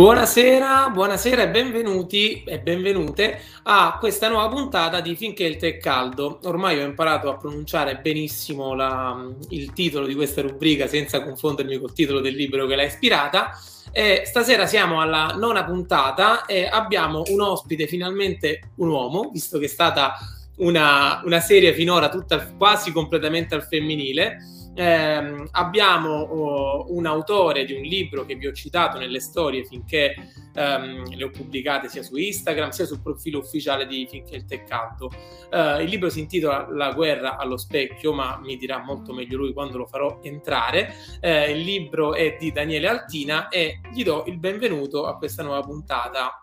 [0.00, 5.76] Buonasera, buonasera e benvenuti e benvenute a questa nuova puntata di Finché il tè è
[5.76, 6.38] caldo.
[6.44, 11.92] Ormai ho imparato a pronunciare benissimo la, il titolo di questa rubrica senza confondermi col
[11.92, 13.50] titolo del libro che l'ha ispirata.
[13.92, 19.66] E stasera siamo alla nona puntata e abbiamo un ospite, finalmente un uomo, visto che
[19.66, 20.14] è stata
[20.60, 27.74] una, una serie finora tutta quasi completamente al femminile eh, abbiamo oh, un autore di
[27.74, 30.14] un libro che vi ho citato nelle storie finché
[30.54, 34.64] ehm, le ho pubblicate sia su Instagram sia sul profilo ufficiale di Finché il Tè
[34.64, 35.10] Caldo.
[35.50, 39.52] Eh, il libro si intitola La guerra allo specchio, ma mi dirà molto meglio lui
[39.52, 40.94] quando lo farò entrare.
[41.20, 45.60] Eh, il libro è di Daniele Altina e gli do il benvenuto a questa nuova
[45.60, 46.40] puntata.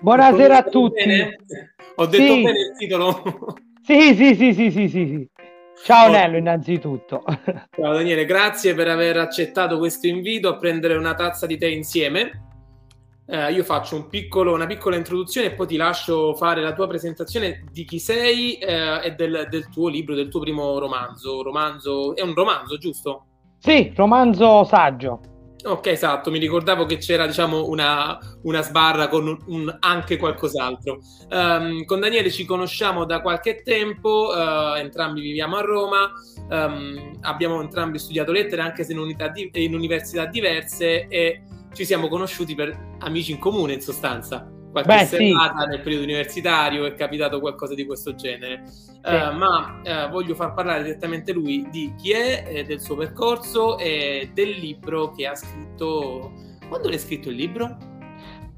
[0.00, 1.04] Buonasera a tutti.
[1.04, 1.36] Bene?
[1.96, 2.42] Ho detto sì.
[2.42, 3.22] bene il titolo?
[3.82, 5.28] Sì, sì, sì, sì, sì, sì.
[5.84, 7.22] Ciao Nello, innanzitutto.
[7.70, 12.44] Ciao Daniele, grazie per aver accettato questo invito a prendere una tazza di tè insieme.
[13.28, 16.86] Eh, io faccio un piccolo, una piccola introduzione e poi ti lascio fare la tua
[16.86, 21.42] presentazione di chi sei eh, e del, del, tuo libro, del tuo primo romanzo.
[21.42, 22.14] romanzo.
[22.14, 23.26] È un romanzo, giusto?
[23.58, 25.20] Sì, romanzo saggio.
[25.66, 31.00] Ok, esatto, mi ricordavo che c'era diciamo una, una sbarra con un, un anche qualcos'altro.
[31.28, 36.12] Um, con Daniele ci conosciamo da qualche tempo, uh, entrambi viviamo a Roma,
[36.50, 41.42] um, abbiamo entrambi studiato lettere anche se in, di, in università diverse e
[41.74, 44.48] ci siamo conosciuti per amici in comune in sostanza
[44.82, 45.68] qualche Beh, serata sì.
[45.68, 48.62] nel periodo universitario è capitato qualcosa di questo genere.
[48.66, 48.90] Sì.
[49.02, 53.78] Uh, ma uh, voglio far parlare direttamente lui di chi è, eh, del suo percorso
[53.78, 56.32] e del libro che ha scritto.
[56.68, 57.76] Quando l'hai scritto il libro?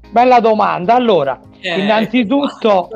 [0.09, 0.95] Bella domanda.
[0.95, 2.89] Allora, eh, innanzitutto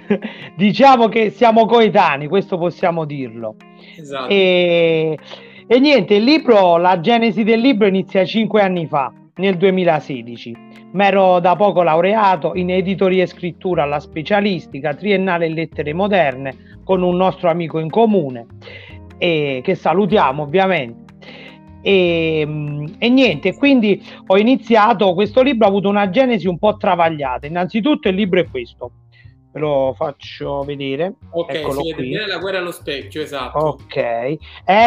[0.56, 3.56] diciamo che siamo coetanei, questo possiamo dirlo.
[3.96, 4.28] Esatto.
[4.28, 5.18] E,
[5.66, 11.04] e niente, il libro, la genesi del libro inizia cinque anni fa, nel 2016 Mi
[11.04, 17.02] ero da poco laureato in editoria e scrittura alla specialistica triennale in lettere moderne con
[17.02, 18.46] un nostro amico in comune
[19.16, 21.14] e che salutiamo ovviamente.
[21.82, 22.40] E,
[22.98, 27.46] e, niente, quindi ho iniziato questo libro, ha avuto una genesi un po' travagliata.
[27.46, 28.90] Innanzitutto il libro è questo,
[29.52, 31.14] ve lo faccio vedere.
[31.30, 33.58] Ok, Eccolo si vede la guerra allo specchio, esatto.
[33.58, 34.38] Ok, è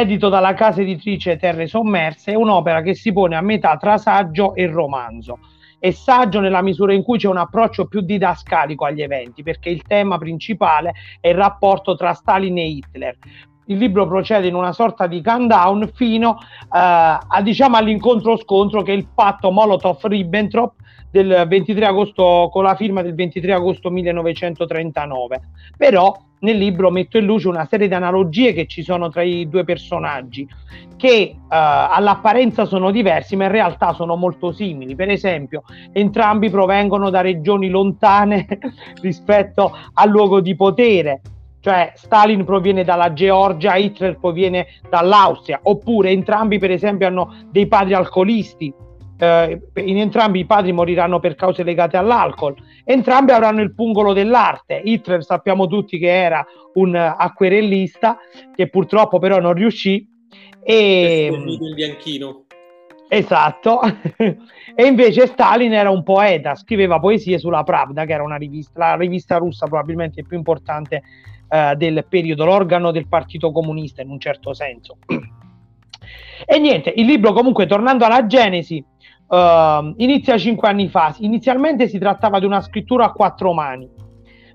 [0.01, 4.53] edito dalla casa editrice Terre Sommerse, è un'opera che si pone a metà tra saggio
[4.53, 5.39] e romanzo.
[5.83, 9.81] È saggio nella misura in cui c'è un approccio più didascalico agli eventi, perché il
[9.81, 13.17] tema principale è il rapporto tra Stalin e Hitler.
[13.65, 16.37] Il libro procede in una sorta di countdown fino uh,
[16.69, 20.73] a, diciamo, all'incontro-scontro che è il patto Molotov-Ribbentrop
[21.11, 25.41] del 23 agosto con la firma del 23 agosto 1939.
[25.75, 29.47] Però nel libro metto in luce una serie di analogie che ci sono tra i
[29.49, 30.47] due personaggi
[30.95, 34.95] che uh, all'apparenza sono diversi ma in realtà sono molto simili.
[34.95, 38.47] Per esempio, entrambi provengono da regioni lontane
[39.01, 41.21] rispetto al luogo di potere.
[41.59, 47.93] Cioè Stalin proviene dalla Georgia, Hitler proviene dall'Austria, oppure entrambi per esempio hanno dei padri
[47.93, 48.73] alcolisti,
[49.23, 54.81] eh, in entrambi i padri moriranno per cause legate all'alcol, entrambi avranno il pungolo dell'arte.
[54.83, 58.17] Hitler sappiamo tutti che era un acquerellista
[58.53, 60.07] che purtroppo però non riuscì.
[60.61, 61.29] E...
[61.31, 62.45] Il bianchino.
[63.07, 63.79] Esatto,
[64.75, 68.95] e invece Stalin era un poeta, scriveva poesie sulla Pravda, che era una rivista, la
[68.95, 71.03] rivista russa probabilmente più importante
[71.47, 74.97] eh, del periodo, l'organo del Partito Comunista in un certo senso.
[76.45, 78.83] E niente, il libro comunque tornando alla Genesi,
[79.27, 81.15] uh, inizia cinque anni fa.
[81.19, 83.89] Inizialmente si trattava di una scrittura a quattro mani,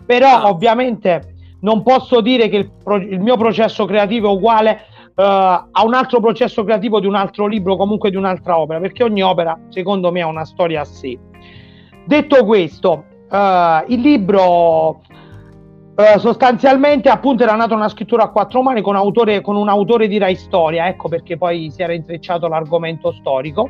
[0.04, 0.48] però ah.
[0.48, 4.80] ovviamente non posso dire che il, pro- il, mio processo creativo è uguale
[5.14, 9.02] uh, a un altro processo creativo di un altro libro, comunque di un'altra opera, perché
[9.02, 11.18] ogni opera, secondo me, ha una storia a sé.
[12.04, 15.00] Detto questo, uh, il libro
[15.98, 20.06] Uh, sostanzialmente appunto era nata una scrittura a quattro mani con, autore, con un autore
[20.06, 23.68] di Rai Storia, ecco perché poi si era intrecciato l'argomento storico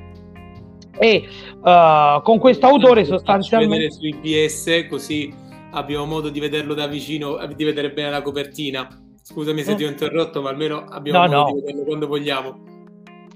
[0.98, 1.28] e
[1.60, 5.32] uh, con questo autore sostanzialmente su IPS così
[5.72, 8.88] abbiamo modo di vederlo da vicino di vedere bene la copertina.
[9.22, 11.54] Scusami se ti ho interrotto ma almeno abbiamo no, modo no.
[11.54, 12.58] di vederlo quando vogliamo.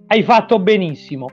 [0.06, 1.28] Hai fatto benissimo.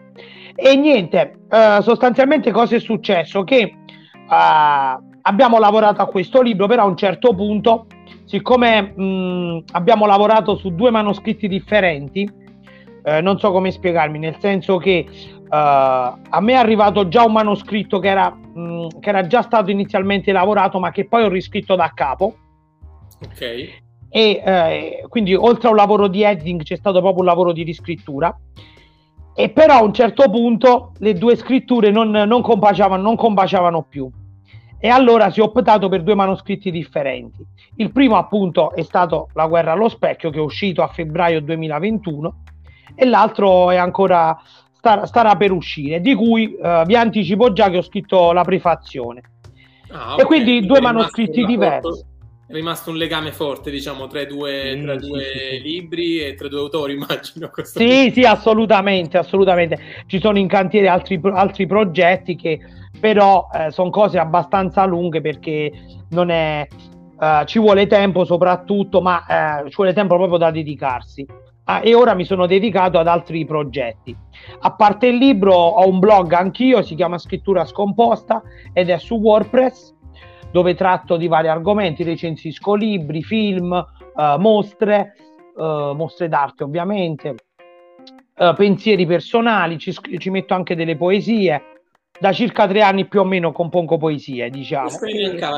[0.55, 3.43] E niente uh, sostanzialmente cosa è successo?
[3.43, 3.73] Che
[4.13, 7.87] uh, abbiamo lavorato a questo libro però a un certo punto
[8.25, 12.39] siccome mh, abbiamo lavorato su due manoscritti differenti
[13.03, 15.05] eh, non so come spiegarmi, nel senso che
[15.49, 20.31] a me è arrivato già un manoscritto che era, mh, che era già stato inizialmente
[20.31, 22.35] lavorato, ma che poi ho riscritto da capo.
[23.25, 23.41] Ok.
[23.41, 23.81] E
[24.11, 28.35] eh, quindi oltre a un lavoro di editing c'è stato proprio un lavoro di riscrittura.
[29.35, 34.09] e però a un certo punto le due scritture non, non, combaciavano, non combaciavano più
[34.81, 37.45] e allora si è optato per due manoscritti differenti.
[37.75, 42.43] Il primo appunto è stato La guerra allo specchio che è uscito a febbraio 2021
[42.95, 44.37] e l'altro è ancora
[44.79, 49.21] star, starà per uscire, di cui uh, vi anticipo già che ho scritto la prefazione.
[49.91, 50.23] Ah, okay.
[50.23, 52.07] E quindi due manoscritti diversi
[52.49, 56.19] è rimasto un legame forte, diciamo, tra i due, sì, tra sì, due sì, libri
[56.19, 57.51] e tra i due autori, immagino.
[57.61, 58.13] Sì, punto.
[58.13, 59.77] sì, assolutamente, assolutamente.
[60.07, 62.59] Ci sono in cantiere altri, altri progetti che
[62.99, 65.71] però eh, sono cose abbastanza lunghe perché
[66.09, 66.67] non è...
[67.19, 71.27] Uh, ci vuole tempo soprattutto, ma uh, ci vuole tempo proprio da dedicarsi.
[71.69, 74.15] Ah, e ora mi sono dedicato ad altri progetti.
[74.61, 78.41] A parte il libro, ho un blog anch'io, si chiama Scrittura Scomposta
[78.73, 79.93] ed è su WordPress
[80.51, 85.13] dove tratto di vari argomenti, recensisco libri, film, uh, mostre,
[85.57, 87.35] uh, mostre d'arte ovviamente,
[88.37, 91.61] uh, pensieri personali, ci, ci, metto anche delle poesie.
[92.19, 94.89] Da circa tre anni più o meno compongo poesie, diciamo.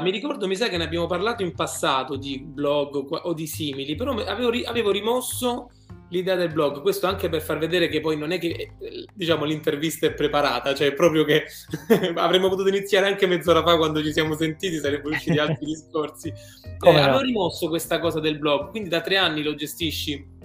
[0.03, 3.95] Mi ricordo, mi sa che ne abbiamo parlato in passato di blog o di simili,
[3.95, 5.69] però avevo, avevo rimosso
[6.11, 8.71] l'idea del blog, questo anche per far vedere che poi non è che
[9.13, 11.45] diciamo l'intervista è preparata, cioè proprio che
[12.15, 16.27] avremmo potuto iniziare anche mezz'ora fa quando ci siamo sentiti, sarebbero usciti altri discorsi.
[16.27, 20.39] Eh, avevo rimosso questa cosa del blog, quindi da tre anni lo gestisci?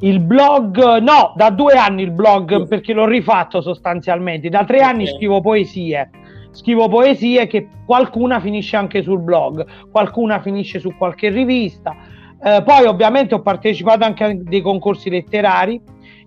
[0.00, 4.88] Il blog, no, da due anni il blog perché l'ho rifatto sostanzialmente, da tre okay.
[4.88, 6.10] anni scrivo poesie
[6.50, 11.94] scrivo poesie che qualcuna finisce anche sul blog, qualcuna finisce su qualche rivista,
[12.40, 15.80] eh, poi ovviamente ho partecipato anche a dei concorsi letterari,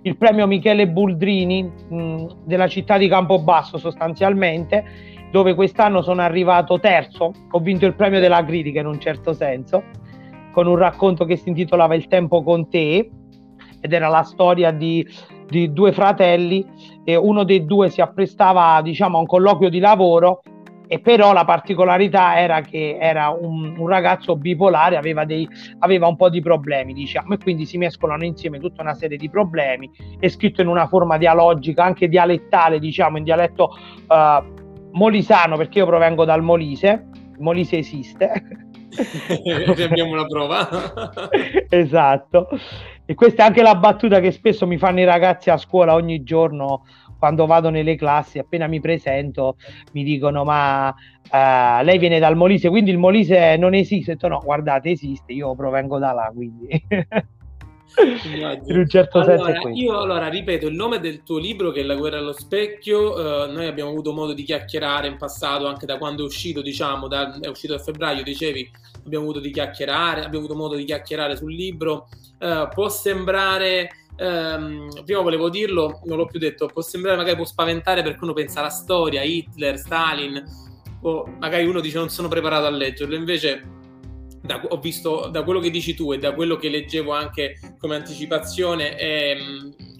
[0.03, 4.83] il premio Michele Buldrini mh, della città di Campobasso sostanzialmente,
[5.31, 9.83] dove quest'anno sono arrivato terzo, ho vinto il premio della critica in un certo senso,
[10.51, 13.09] con un racconto che si intitolava Il tempo con te
[13.79, 15.07] ed era la storia di,
[15.47, 16.65] di due fratelli
[17.05, 20.41] e uno dei due si apprestava diciamo, a un colloquio di lavoro
[20.91, 25.47] e però la particolarità era che era un, un ragazzo bipolare, aveva, dei,
[25.79, 29.29] aveva, un po' di problemi, diciamo, e quindi si mescolano insieme tutta una serie di
[29.29, 29.89] problemi,
[30.19, 33.69] è scritto in una forma dialogica, anche dialettale, diciamo, in dialetto
[34.09, 37.07] uh, molisano, perché io provengo dal Molise,
[37.37, 38.29] Molise esiste.
[39.85, 40.67] abbiamo la prova.
[41.69, 42.49] esatto.
[43.05, 46.23] E questa è anche la battuta che spesso mi fanno i ragazzi a scuola ogni
[46.23, 46.83] giorno
[47.21, 49.57] quando vado nelle classi, appena mi presento,
[49.91, 54.13] mi dicono: Ma uh, lei viene dal Molise, quindi il Molise non esiste.
[54.13, 56.83] Detto, no, guardate, esiste, io provengo da là, quindi.
[58.01, 61.83] in un certo allora, senso io allora ripeto il nome del tuo libro che è
[61.83, 65.97] La guerra allo specchio uh, noi abbiamo avuto modo di chiacchierare in passato anche da
[65.97, 68.71] quando è uscito diciamo da, è uscito a febbraio dicevi
[69.05, 72.07] abbiamo avuto di chiacchierare abbiamo avuto modo di chiacchierare sul libro
[72.39, 77.45] uh, può sembrare ehm, prima volevo dirlo, non l'ho più detto, può sembrare magari può
[77.45, 80.43] spaventare perché uno pensa alla storia, Hitler, Stalin,
[81.01, 83.79] o magari uno dice non sono preparato a leggerlo, invece
[84.41, 87.95] da, ho visto da quello che dici tu e da quello che leggevo anche come
[87.95, 89.37] anticipazione è,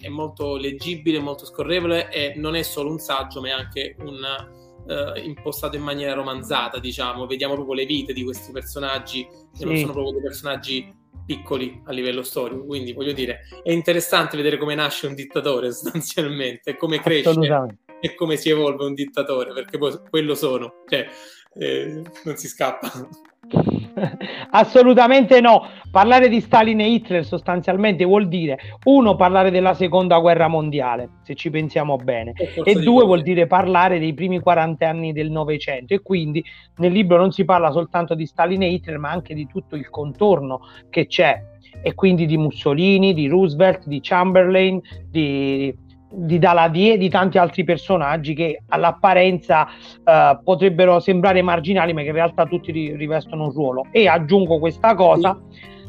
[0.00, 4.60] è molto leggibile, molto scorrevole e non è solo un saggio ma è anche un...
[4.84, 9.64] Uh, impostato in maniera romanzata, diciamo, vediamo proprio le vite di questi personaggi che sì.
[9.64, 10.92] non sono proprio dei personaggi
[11.32, 16.76] piccoli a livello storico, quindi voglio dire, è interessante vedere come nasce un dittatore sostanzialmente,
[16.76, 21.08] come cresce e come si evolve un dittatore, perché poi quello sono, cioè
[21.54, 23.08] eh, non si scappa.
[24.50, 25.66] Assolutamente no.
[25.90, 31.34] Parlare di Stalin e Hitler sostanzialmente vuol dire uno parlare della seconda guerra mondiale, se
[31.34, 32.32] ci pensiamo bene,
[32.64, 35.92] e due vuol dire parlare dei primi 40 anni del Novecento.
[35.92, 36.42] E quindi
[36.76, 39.90] nel libro non si parla soltanto di Stalin e Hitler, ma anche di tutto il
[39.90, 41.42] contorno che c'è,
[41.82, 44.80] e quindi di Mussolini, di Roosevelt, di Chamberlain,
[45.10, 45.74] di
[46.14, 49.66] di Daladier e di tanti altri personaggi che all'apparenza
[50.04, 53.86] eh, potrebbero sembrare marginali, ma che in realtà tutti rivestono un ruolo.
[53.90, 55.38] E aggiungo questa cosa.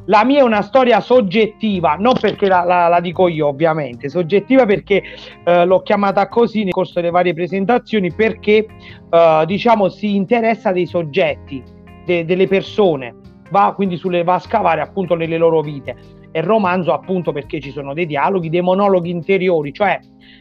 [0.07, 4.65] La mia è una storia soggettiva, non perché la, la, la dico io ovviamente, soggettiva
[4.65, 5.01] perché
[5.45, 8.65] eh, l'ho chiamata così nel corso delle varie presentazioni perché
[9.09, 11.63] eh, diciamo si interessa dei soggetti,
[12.05, 13.15] de, delle persone,
[13.49, 15.95] va quindi sulle, va a scavare appunto nelle loro vite.
[16.35, 19.99] E romanzo appunto perché ci sono dei dialoghi, dei monologhi interiori, cioè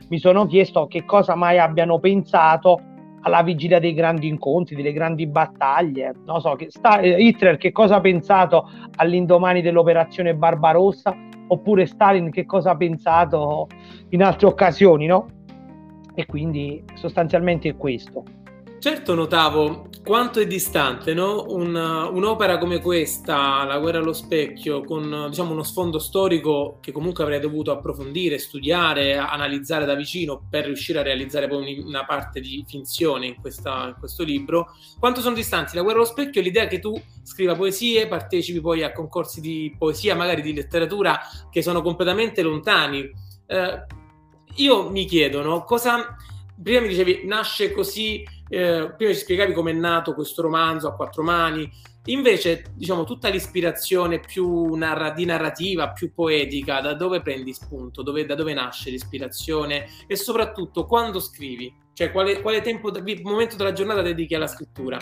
[0.09, 2.81] mi sono chiesto che cosa mai abbiano pensato
[3.21, 6.15] alla vigilia dei grandi incontri, delle grandi battaglie.
[6.25, 11.15] Non so, che sta, eh, Hitler che cosa ha pensato all'indomani dell'operazione Barbarossa,
[11.49, 13.69] oppure Stalin che cosa ha pensato
[14.09, 15.27] in altre occasioni, no?
[16.15, 18.25] E quindi sostanzialmente è questo.
[18.83, 21.45] Certo notavo quanto è distante no?
[21.51, 27.23] Un, un'opera come questa, La guerra allo specchio, con diciamo, uno sfondo storico che comunque
[27.23, 32.65] avrei dovuto approfondire, studiare, analizzare da vicino per riuscire a realizzare poi una parte di
[32.67, 34.75] finzione in, questa, in questo libro.
[34.99, 38.83] Quanto sono distanti La guerra allo specchio e l'idea che tu scriva poesie, partecipi poi
[38.83, 41.21] a concorsi di poesia, magari di letteratura,
[41.53, 43.09] che sono completamente lontani.
[43.47, 43.87] Eh,
[44.57, 45.63] io mi chiedo, no?
[45.63, 46.17] cosa...
[46.61, 50.95] Prima mi dicevi, nasce così eh, prima ci spiegavi come è nato questo romanzo a
[50.95, 51.67] quattro mani,
[52.07, 58.27] invece diciamo tutta l'ispirazione più narra- di narrativa, più poetica, da dove prendi spunto, dove,
[58.27, 62.93] da dove nasce l'ispirazione e soprattutto quando scrivi, cioè quale, quale tempo,
[63.23, 64.99] momento della giornata dedichi alla scrittura?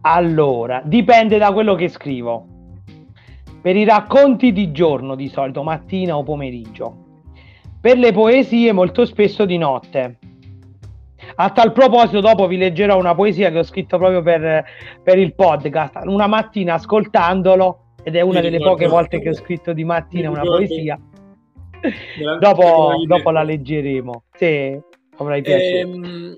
[0.00, 2.48] Allora, dipende da quello che scrivo.
[3.62, 7.04] Per i racconti di giorno di solito, mattina o pomeriggio.
[7.80, 10.18] Per le poesie molto spesso di notte
[11.36, 14.64] a tal proposito, dopo vi leggerò una poesia che ho scritto proprio per,
[15.02, 16.00] per il podcast.
[16.04, 20.42] Una mattina ascoltandolo, ed è una delle poche volte che ho scritto di mattina una
[20.42, 20.98] poesia.
[22.40, 24.24] dopo, dopo la leggeremo.
[24.36, 24.78] Sì,
[25.16, 25.80] avrai piacere.
[25.80, 26.36] Ehm,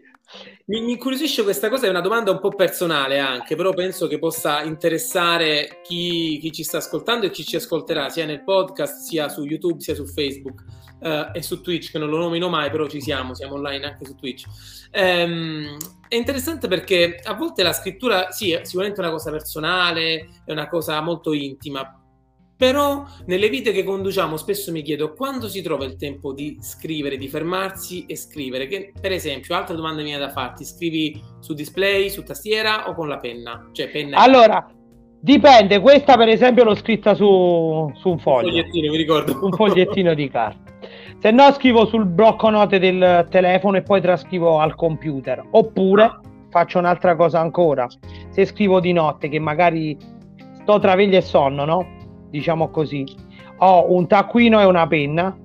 [0.67, 4.19] mi, mi incuriosisce questa cosa, è una domanda un po' personale anche, però penso che
[4.19, 9.29] possa interessare chi, chi, ci sta ascoltando e chi ci ascolterà sia nel podcast, sia
[9.29, 10.65] su YouTube, sia su Facebook
[11.01, 14.05] uh, e su Twitch, che non lo nomino mai, però ci siamo, siamo online anche
[14.05, 14.45] su Twitch.
[14.93, 15.77] Um,
[16.09, 20.69] è interessante perché a volte la scrittura, sì, è sicuramente una cosa personale, è una
[20.69, 21.99] cosa molto intima,
[22.59, 27.17] però nelle vite che conduciamo spesso mi chiedo quando si trova il tempo di scrivere,
[27.17, 28.67] di fermarsi e scrivere.
[28.67, 33.07] Che, per esempio, altra domanda mia da farti, scrivi su display, su tastiera o con
[33.07, 33.69] la penna?
[33.71, 34.69] Cioè penna allora,
[35.21, 38.49] dipende, questa per esempio l'ho scritta su, su un foglio.
[38.49, 39.39] Un fogliettino, mi ricordo.
[39.41, 40.78] Un fogliettino di carta.
[41.21, 45.43] Se no scrivo sul blocco note del telefono e poi trascrivo al computer.
[45.51, 47.89] Oppure faccio un'altra cosa ancora.
[48.31, 49.97] Se scrivo di notte, che magari
[50.53, 51.87] sto tra veglia e sonno, no?
[52.31, 53.05] diciamo così.
[53.59, 55.37] Ho un taccuino e una penna.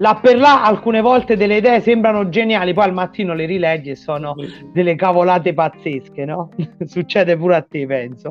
[0.00, 3.96] Là per là alcune volte delle idee sembrano geniali, poi al mattino le rileggi e
[3.96, 4.34] sono
[4.72, 6.50] delle cavolate pazzesche, no?
[6.86, 8.30] Succede pure a te, penso.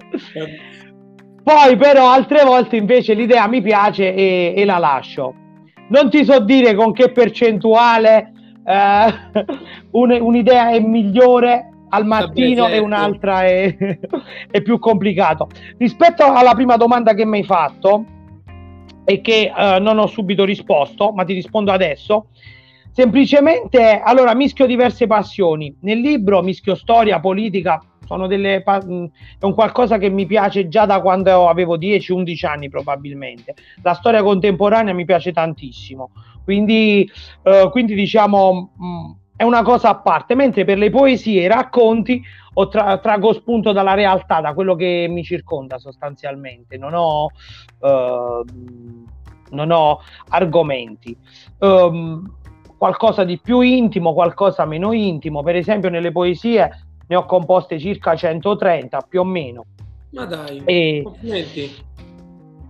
[1.44, 5.34] Poi però altre volte invece l'idea mi piace e, e la lascio.
[5.90, 8.32] Non ti so dire con che percentuale
[8.66, 9.14] eh,
[9.92, 12.76] un, un'idea è migliore al mattino Vabbè, certo.
[12.76, 13.78] e un'altra è,
[14.52, 15.48] è, più complicato.
[15.78, 18.06] Rispetto alla prima domanda che mi hai fatto
[19.06, 22.28] e che uh, non ho subito risposto, ma ti rispondo adesso.
[22.92, 25.74] Semplicemente, allora, mischio diverse passioni.
[25.82, 31.02] Nel libro mischio storia, politica, sono delle, è un qualcosa che mi piace già da
[31.02, 33.54] quando avevo 10-11 anni probabilmente.
[33.84, 36.12] La storia contemporanea mi piace tantissimo.
[36.44, 37.08] Quindi,
[37.44, 38.72] uh, quindi diciamo...
[38.76, 42.22] Mh, è una cosa a parte, mentre per le poesie e i racconti
[42.56, 48.44] ho tra- trago spunto dalla realtà, da quello che mi circonda sostanzialmente, non ho, uh,
[49.52, 50.00] non ho
[50.30, 51.16] argomenti.
[51.60, 52.36] Um,
[52.78, 58.16] qualcosa di più intimo, qualcosa meno intimo, per esempio nelle poesie ne ho composte circa
[58.16, 59.66] 130 più o meno.
[60.12, 61.76] Ma dai, e, complimenti.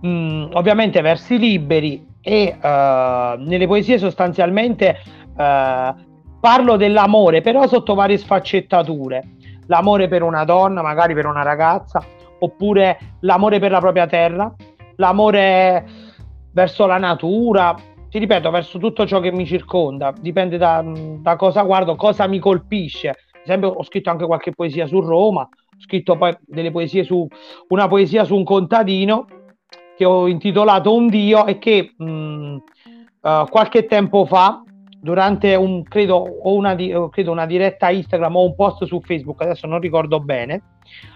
[0.00, 4.96] Mh, mm, ovviamente versi liberi e uh, nelle poesie sostanzialmente
[5.36, 5.94] uh,
[6.40, 9.36] parlo dell'amore, però sotto varie sfaccettature.
[9.66, 12.02] L'amore per una donna, magari per una ragazza,
[12.38, 14.54] oppure l'amore per la propria terra,
[14.96, 15.84] l'amore
[16.52, 17.76] verso la natura,
[18.08, 22.38] ti ripeto, verso tutto ciò che mi circonda, dipende da, da cosa guardo, cosa mi
[22.38, 23.16] colpisce.
[23.48, 27.26] Esempio, ho scritto anche qualche poesia su Roma, ho scritto poi delle poesie su
[27.68, 29.26] una poesia su un contadino
[29.96, 34.62] che ho intitolato Un Dio e che mh, uh, qualche tempo fa
[35.00, 39.80] durante un credo, una, credo una diretta Instagram o un post su Facebook, adesso non
[39.80, 40.62] ricordo bene.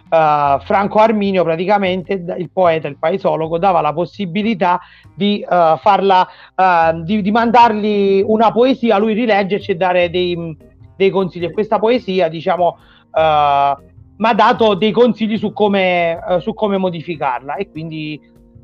[0.09, 4.81] Uh, Franco Arminio, praticamente il poeta, il paesologo, dava la possibilità
[5.15, 10.57] di uh, farla, uh, di, di, mandargli una poesia, lui rileggerci e dare dei,
[11.03, 11.45] dei consigli.
[11.45, 12.77] E questa poesia, diciamo,
[13.15, 18.21] mi ha dato dei consigli su come, su come modificarla e quindi,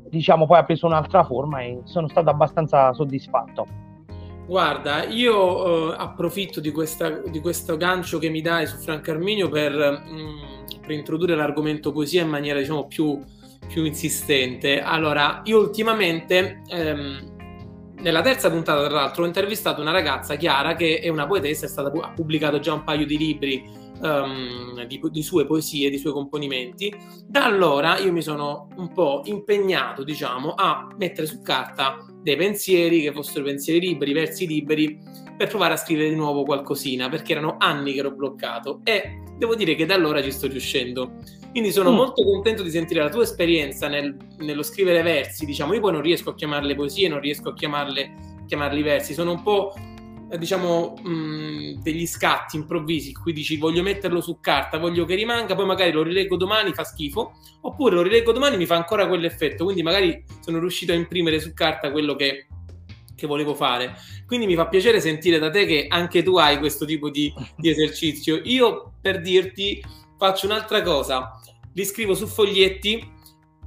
[0.09, 3.87] diciamo, poi ha preso un'altra forma e sono stato abbastanza soddisfatto.
[4.49, 9.47] Guarda, io eh, approfitto di, questa, di, questo gancio che mi dai su Franco Arminio
[9.47, 13.21] per, mh, mm, per introdurre l'argomento poesia in maniera diciamo più,
[13.67, 14.81] più insistente.
[14.81, 17.37] Allora, io ultimamente, ehm,
[17.99, 21.69] nella terza puntata tra l'altro, ho intervistato una ragazza, Chiara, che è una poetessa, è
[21.69, 23.63] stata, ha pubblicato già un paio di libri
[24.01, 26.93] um, di, di, sue poesie, di suoi componimenti.
[27.27, 33.01] Da allora io mi sono un po' impegnato, diciamo, a mettere su carta dei pensieri
[33.01, 34.97] che fossero pensieri liberi, versi liberi,
[35.37, 39.55] per provare a scrivere di nuovo qualcosina, perché erano anni che ero bloccato e devo
[39.55, 41.13] dire che da allora ci sto riuscendo.
[41.51, 41.95] Quindi sono mm.
[41.95, 45.45] molto contento di sentire la tua esperienza nel, nello scrivere versi.
[45.45, 48.13] Diciamo, io poi non riesco a chiamarle poesie, non riesco a chiamarle,
[48.47, 49.73] chiamarli versi, sono un po'
[50.31, 55.15] eh, diciamo mh, mm, degli scatti improvvisi qui dici voglio metterlo su carta voglio che
[55.15, 59.07] rimanga poi magari lo rileggo domani fa schifo oppure lo rileggo domani mi fa ancora
[59.07, 62.45] quell'effetto quindi magari sono riuscito a imprimere su carta quello che,
[63.15, 63.95] che volevo fare
[64.27, 67.69] quindi mi fa piacere sentire da te che anche tu hai questo tipo di, di
[67.69, 69.81] esercizio io per dirti
[70.19, 71.39] faccio un'altra cosa.
[71.73, 73.17] Li scrivo su foglietti.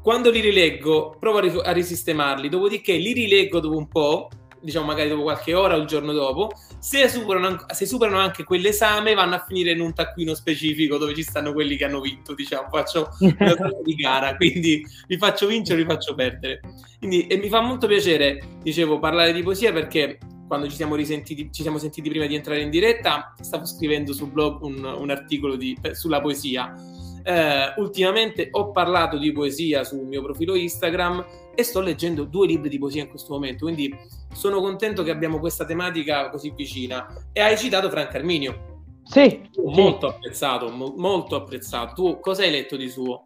[0.03, 2.49] Quando li rileggo provo a, a risistemarli.
[2.49, 4.29] Dopodiché li rileggo dopo un po'
[4.63, 9.15] diciamo magari dopo qualche ora o il giorno dopo, se superano, se superano, anche quell'esame
[9.15, 12.69] vanno a finire in un taccuino specifico dove ci stanno quelli che hanno vinto, diciamo,
[12.71, 16.61] faccio una sorta di gara, quindi li faccio vincere o li faccio perdere.
[16.99, 20.19] Quindi, e mi fa molto piacere, dicevo, parlare di poesia perché
[20.53, 24.31] quando ci siamo, risentiti, ci siamo sentiti prima di entrare in diretta, stavo scrivendo sul
[24.31, 26.75] blog un, un articolo di, sulla poesia.
[27.23, 32.69] Eh, ultimamente ho parlato di poesia sul mio profilo Instagram e sto leggendo due libri
[32.69, 33.97] di poesia in questo momento, quindi
[34.35, 37.07] sono contento che abbiamo questa tematica così vicina.
[37.33, 38.83] E hai citato Franco Arminio.
[39.05, 40.15] Sì, molto sì.
[40.15, 41.95] apprezzato, mo- molto apprezzato.
[41.95, 43.23] Tu cosa hai letto di suo?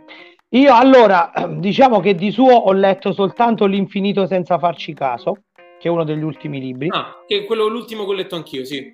[0.50, 5.45] Io allora, diciamo che di suo ho letto soltanto L'infinito senza farci caso,
[5.86, 6.88] che è uno degli ultimi libri.
[6.90, 8.92] Ah, che è quello l'ultimo che ho letto anch'io, sì.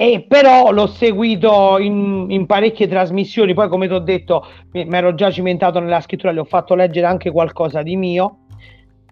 [0.00, 5.14] E però l'ho seguito in, in parecchie trasmissioni, poi come ti ho detto mi ero
[5.14, 8.40] già cimentato nella scrittura, le ho fatto leggere anche qualcosa di mio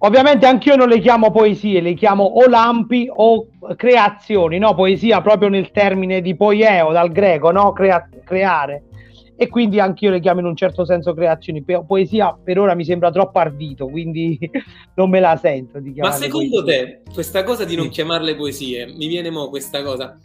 [0.01, 4.75] Ovviamente anch'io non le chiamo poesie, le chiamo o lampi o creazioni, no?
[4.75, 7.73] Poesia proprio nel termine di poieo, dal greco, no?
[7.73, 8.83] Crea- creare.
[9.37, 11.63] E quindi anch'io le chiamo in un certo senso creazioni.
[11.63, 14.39] poesia per ora mi sembra troppo ardito, quindi
[14.95, 17.03] non me la sento di Ma secondo poesie.
[17.05, 20.19] te, questa cosa di non chiamarle poesie, mi viene mo questa cosa,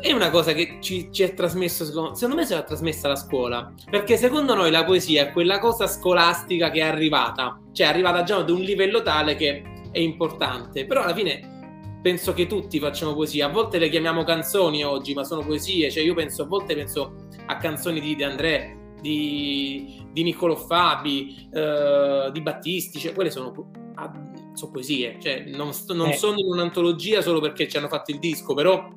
[0.00, 3.16] è una cosa che ci, ci è trasmesso, secondo, secondo me si è trasmessa la
[3.16, 7.90] scuola, perché secondo noi la poesia è quella cosa scolastica che è arrivata, cioè è
[7.90, 11.52] arrivata già ad un livello tale che è importante, però alla fine
[12.00, 16.02] penso che tutti facciamo poesia, a volte le chiamiamo canzoni oggi, ma sono poesie, cioè
[16.02, 22.30] io penso, a volte penso a canzoni di De André, di, di Niccolò Fabi, eh,
[22.32, 24.12] di Battisti, cioè quelle sono, ah,
[24.54, 26.14] sono poesie, cioè non, non eh.
[26.14, 28.88] sono in un'antologia solo perché ci hanno fatto il disco, però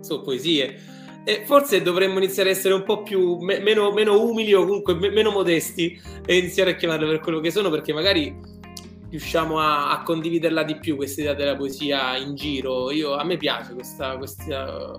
[0.00, 1.00] sono poesie.
[1.24, 4.94] E forse dovremmo iniziare a essere un po' più me, meno, meno, umili o comunque
[4.94, 8.34] me, meno modesti e iniziare a chiamarle per quello che sono, perché magari
[9.08, 12.90] riusciamo a, a condividerla di più questa idea della poesia in giro.
[12.90, 14.94] Io, a me piace questa, questa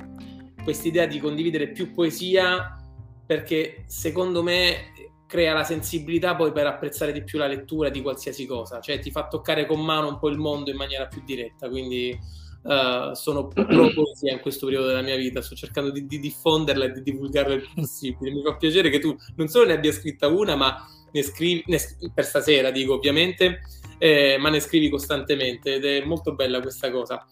[0.66, 2.78] idea di condividere più poesia
[3.26, 4.92] perché secondo me
[5.28, 9.10] crea la sensibilità poi per apprezzare di più la lettura di qualsiasi cosa, cioè ti
[9.10, 13.50] fa toccare con mano un po' il mondo in maniera più diretta, quindi Uh, sono
[13.50, 17.04] pro poesia in questo periodo della mia vita, sto cercando di, di, diffonderla e di
[17.04, 18.32] divulgarla il più possibile.
[18.32, 21.78] Mi fa piacere che tu non solo ne abbia scritta una, ma ne scrivi, ne,
[22.14, 23.64] per stasera dico ovviamente,
[23.98, 27.28] eh, ma ne scrivi costantemente ed è molto bella questa cosa.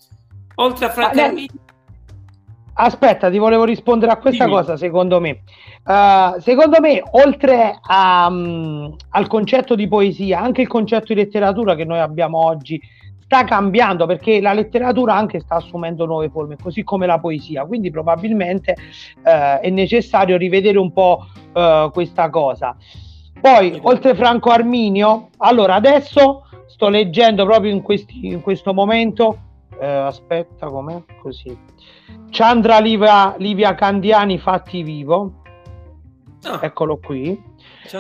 [0.56, 1.34] Oltre a Franca ah,
[2.74, 4.56] Aspetta, ti volevo rispondere a questa Dimmi.
[4.58, 5.42] cosa, secondo me.
[5.84, 11.76] Uh, secondo me, oltre a, um, al concetto di poesia, anche il concetto di letteratura
[11.76, 12.80] che noi abbiamo oggi
[13.32, 17.66] sta cambiando perché la letteratura anche sta assumendo nuove forme, così come la poesia.
[17.66, 18.76] Quindi probabilmente
[19.24, 22.76] eh, è necessario rivedere un po' eh, questa cosa.
[23.40, 29.38] Poi, oltre Franco Arminio, allora adesso sto leggendo proprio in, questi, in questo momento.
[29.82, 31.02] Eh, aspetta, com'è?
[31.20, 31.58] Così.
[32.30, 35.42] Chandra Livia, Livia Candiani Fatti Vivo.
[36.44, 36.60] Ah.
[36.62, 37.42] Eccolo qui.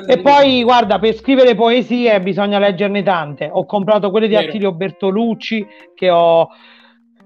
[0.06, 3.50] E poi, guarda, per scrivere poesie bisogna leggerne tante.
[3.52, 4.48] Ho comprato quelle di Vero.
[4.48, 5.65] Attilio Bertolucci
[5.96, 6.50] che ho,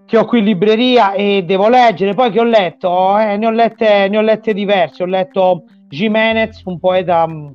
[0.06, 2.14] che ho, qui in libreria e devo leggere.
[2.14, 3.18] Poi che ho letto?
[3.18, 5.04] Eh, ne, ho lette, ne ho lette diverse.
[5.04, 7.48] Ho letto Jimenez, un poeta mm,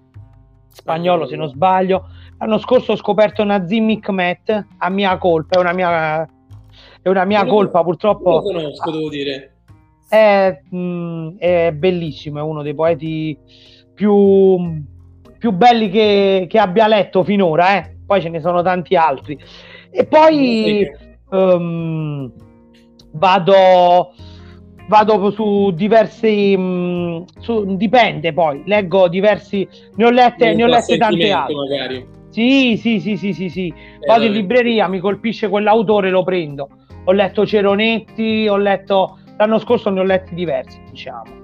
[0.69, 2.11] spagnolo, se non sbaglio.
[2.37, 6.27] L'anno scorso ho scoperto Nazim Hikmet, a mia colpa, è una mia,
[7.03, 8.31] è una mia colpa, purtroppo.
[8.31, 9.55] Lo conosco, devo dire.
[10.09, 13.39] È, mh, mm, è bellissimo, è uno dei poeti
[13.95, 14.83] più,
[15.39, 17.97] più belli che, che, abbia letto finora, eh?
[18.07, 19.39] poi ce ne sono tanti altri.
[19.91, 20.89] E poi
[21.31, 22.33] um,
[23.13, 24.13] vado,
[24.89, 30.97] vado su diversi, um, su, dipende poi, leggo diversi, ne ho lette, ne ho lette
[30.97, 31.55] tante altre.
[31.55, 32.09] Magari.
[32.31, 33.69] Sì, sì, sì, sì, sì, sì.
[33.69, 36.69] Eh, vado in libreria, mi colpisce quell'autore, lo prendo.
[37.11, 41.38] Ho letto Ceronetti, ho letto l'anno scorso ne ho letti diversi, diciamo.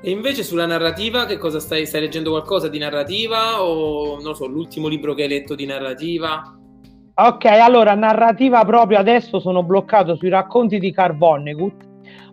[0.00, 4.46] E invece sulla narrativa, che cosa stai, stai leggendo qualcosa di narrativa o non so,
[4.46, 6.56] l'ultimo libro che hai letto di narrativa?
[7.12, 11.90] Ok, allora narrativa proprio adesso sono bloccato sui racconti di Carl Vonnegut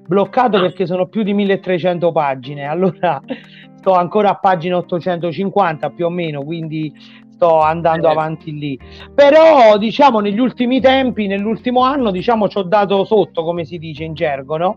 [0.08, 0.62] bloccato ah.
[0.62, 3.22] perché sono più di 1300 pagine, allora
[3.78, 6.92] sto ancora a pagina 850 più o meno, quindi
[7.40, 8.12] sto andando eh.
[8.12, 8.78] avanti lì.
[9.16, 14.04] Però, diciamo, negli ultimi tempi, nell'ultimo anno, diciamo, ci ho dato sotto, come si dice
[14.04, 14.74] in gergo, no?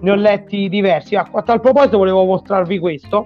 [0.00, 1.14] Ne ho letti diversi.
[1.14, 3.24] A, a tal proposito volevo mostrarvi questo.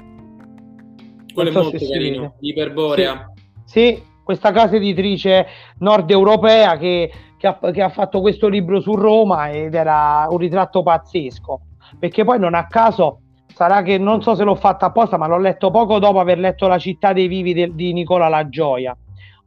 [1.32, 3.32] Quello so è molto carino, Iperborea.
[3.64, 5.46] Sì, sì, questa casa editrice
[5.78, 10.36] nord europea che, che, ha, che ha fatto questo libro su Roma ed era un
[10.36, 11.60] ritratto pazzesco.
[11.98, 13.20] Perché poi non a caso
[13.54, 16.66] sarà che non so se l'ho fatta apposta, ma l'ho letto poco dopo aver letto
[16.66, 18.96] La città dei vivi de, di Nicola La Gioia.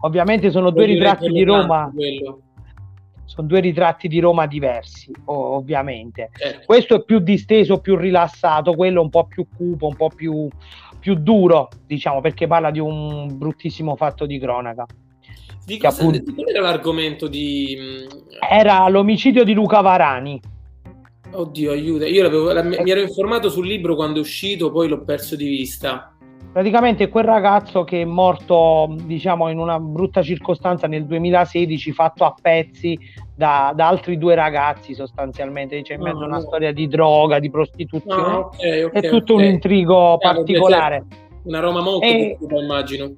[0.01, 1.91] Ovviamente sono due ritratti di Roma.
[3.25, 6.29] Sono due ritratti di Roma diversi, ovviamente.
[6.37, 6.63] Eh.
[6.65, 10.47] Questo è più disteso, più rilassato, quello un po' più cupo, un po' più,
[10.97, 14.85] più duro, diciamo, perché parla di un bruttissimo fatto di cronaca.
[15.65, 16.31] Di cosa appunto...
[16.47, 18.07] era l'argomento di...
[18.49, 20.39] Era l'omicidio di Luca Varani
[21.31, 22.07] Oddio, aiuta.
[22.07, 26.13] Io la, mi ero informato sul libro quando è uscito, poi l'ho perso di vista.
[26.51, 32.33] Praticamente quel ragazzo che è morto, diciamo, in una brutta circostanza nel 2016, fatto a
[32.41, 32.97] pezzi
[33.35, 35.81] da, da altri due ragazzi, sostanzialmente.
[35.83, 36.41] C'è in mezzo no, una no.
[36.41, 38.21] storia di droga, di prostituzione.
[38.21, 39.45] No, okay, okay, è tutto okay.
[39.45, 41.05] un intrigo particolare.
[41.43, 42.35] Una Roma molto e...
[42.39, 43.11] Piccola, immagino.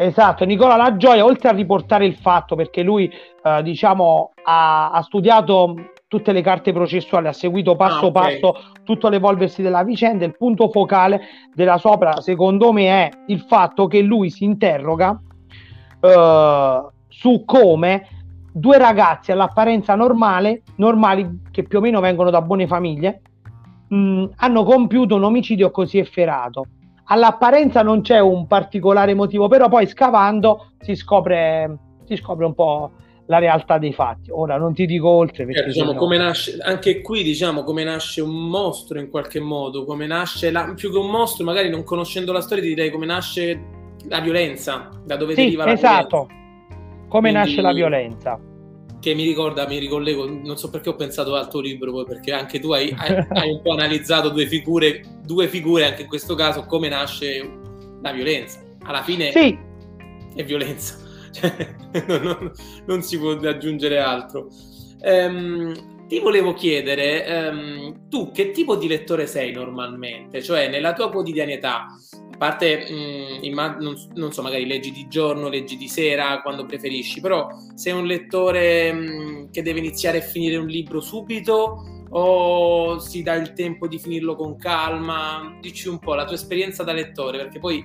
[0.00, 5.02] Esatto, Nicola La Gioia, oltre a riportare il fatto, perché lui eh, diciamo, ha, ha,
[5.02, 5.74] studiato
[6.08, 8.40] tutte le carte processuali, ha seguito passo ah, okay.
[8.40, 10.24] passo tutto l'evolversi della vicenda.
[10.24, 11.20] Il punto focale
[11.54, 18.08] della sua opera, secondo me, è il fatto che lui si interroga uh, su come
[18.50, 23.20] due ragazzi all'apparenza normale, normali, che più o meno vengono da buone famiglie,
[23.88, 26.64] mh, mm, hanno compiuto un omicidio così efferato.
[27.10, 32.92] All'apparenza non c'è un particolare motivo, però poi scavando si scopre, si scopre un po'
[33.28, 34.30] la realtà dei fatti.
[34.30, 38.20] Ora non ti dico oltre perché eh, diciamo, come nasce, anche qui diciamo come nasce
[38.20, 42.32] un mostro in qualche modo, come nasce la, più che un mostro, magari non conoscendo
[42.32, 43.60] la storia ti direi come nasce
[44.08, 46.26] la violenza, da dove sì, deriva la esatto.
[46.26, 46.36] violenza.
[47.08, 48.40] Come Quindi, nasce la violenza.
[49.00, 52.32] Che mi ricorda, mi ricollego, non so perché ho pensato al tuo libro poi, perché
[52.32, 56.34] anche tu hai, hai, hai un po' analizzato due figure, due figure anche in questo
[56.34, 57.46] caso, come nasce
[58.00, 58.60] la violenza.
[58.84, 59.56] Alla fine sì.
[60.34, 61.06] è violenza
[61.92, 62.52] cioè, non,
[62.86, 64.48] non, si può aggiungere altro.
[65.00, 70.42] Um, ti volevo chiedere, um, tu che tipo di lettore sei normalmente?
[70.42, 71.86] Cioè, nella tua quotidianità,
[72.32, 76.64] a parte, um, imma- non, non, so, magari leggi di giorno, leggi di sera, quando
[76.64, 82.98] preferisci, però sei un lettore um, che deve iniziare a finire un libro subito o
[82.98, 85.58] si dà il tempo di finirlo con calma?
[85.60, 87.84] Dici un po' la tua esperienza da lettore, perché poi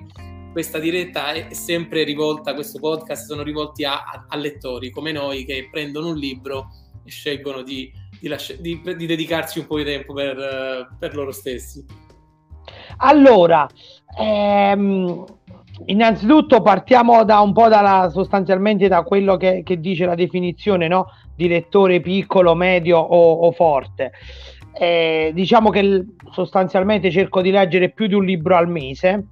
[0.54, 5.44] questa diretta è sempre rivolta, questo podcast sono rivolti a, a, a lettori come noi
[5.44, 6.68] che prendono un libro
[7.04, 7.90] e scelgono di,
[8.20, 11.84] di, lasci- di, di dedicarsi un po' di tempo per, per loro stessi.
[12.98, 13.68] Allora,
[14.16, 15.24] ehm,
[15.86, 21.06] innanzitutto partiamo da un po' dalla, sostanzialmente da quello che, che dice la definizione no?
[21.34, 24.12] di lettore piccolo, medio o, o forte.
[24.72, 29.30] Eh, diciamo che sostanzialmente cerco di leggere più di un libro al mese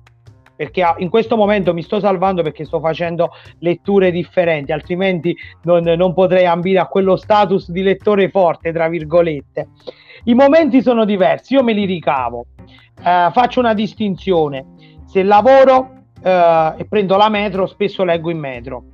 [0.55, 6.15] perché in questo momento mi sto salvando perché sto facendo letture differenti, altrimenti non, non
[6.15, 9.69] potrei ambire a quello status di lettore forte, tra virgolette.
[10.25, 12.47] I momenti sono diversi, io me li ricavo,
[13.05, 14.67] eh, faccio una distinzione.
[15.07, 18.85] Se lavoro eh, e prendo la metro, spesso leggo in metro.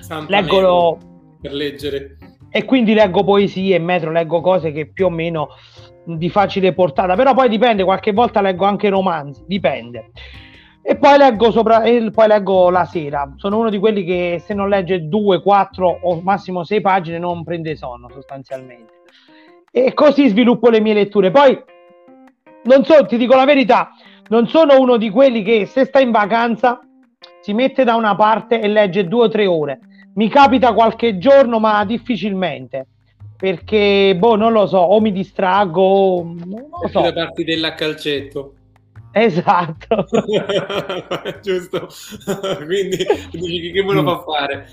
[0.00, 0.98] Santa leggo lo...
[1.40, 2.16] per leggere.
[2.50, 5.50] E quindi leggo poesie in metro, leggo cose che più o meno
[6.04, 10.10] di facile portata, però poi dipende, qualche volta leggo anche romanzi, dipende.
[10.82, 13.32] E poi leggo, sopra, e poi leggo la sera.
[13.36, 17.44] Sono uno di quelli che se non legge due, quattro o massimo sei pagine non
[17.44, 18.92] prende sonno sostanzialmente.
[19.70, 21.30] E così sviluppo le mie letture.
[21.30, 21.62] Poi,
[22.64, 23.90] non so, ti dico la verità,
[24.28, 26.80] non sono uno di quelli che se sta in vacanza
[27.40, 29.80] si mette da una parte e legge due o tre ore.
[30.14, 32.86] Mi capita qualche giorno, ma difficilmente.
[33.36, 37.00] Perché, boh, non lo so, o mi distraggo, o non lo so.
[37.00, 38.54] Da parti della calcetto.
[39.12, 40.06] Esatto.
[41.42, 41.88] Giusto.
[42.64, 44.68] Quindi dici che me lo fa fare?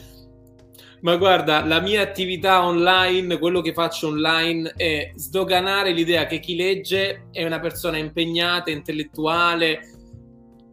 [1.01, 6.55] Ma guarda, la mia attività online, quello che faccio online è sdoganare l'idea che chi
[6.55, 9.91] legge è una persona impegnata, intellettuale.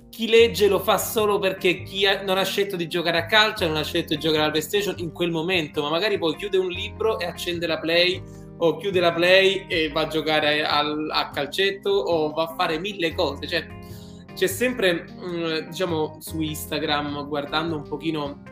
[0.09, 3.77] Chi legge lo fa solo perché chi non ha scelto di giocare a calcio, non
[3.77, 7.18] ha scelto di giocare alla PlayStation in quel momento, ma magari poi chiude un libro
[7.18, 8.22] e accende la Play
[8.57, 12.79] o chiude la play e va a giocare al, a calcetto o va a fare
[12.79, 13.47] mille cose.
[13.47, 13.67] Cioè,
[14.35, 18.43] c'è sempre, mm, diciamo, su Instagram, guardando un pochino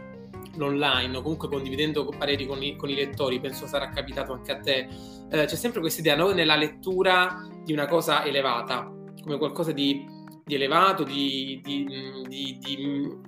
[0.58, 4.58] online o comunque condividendo pareri con i, con i, lettori, penso sarà capitato anche a
[4.58, 4.88] te,
[5.30, 8.90] eh, c'è sempre questa idea, noi nella lettura di una cosa elevata,
[9.22, 10.04] come qualcosa di,
[10.44, 11.86] di elevato, di, di,
[12.58, 13.18] di,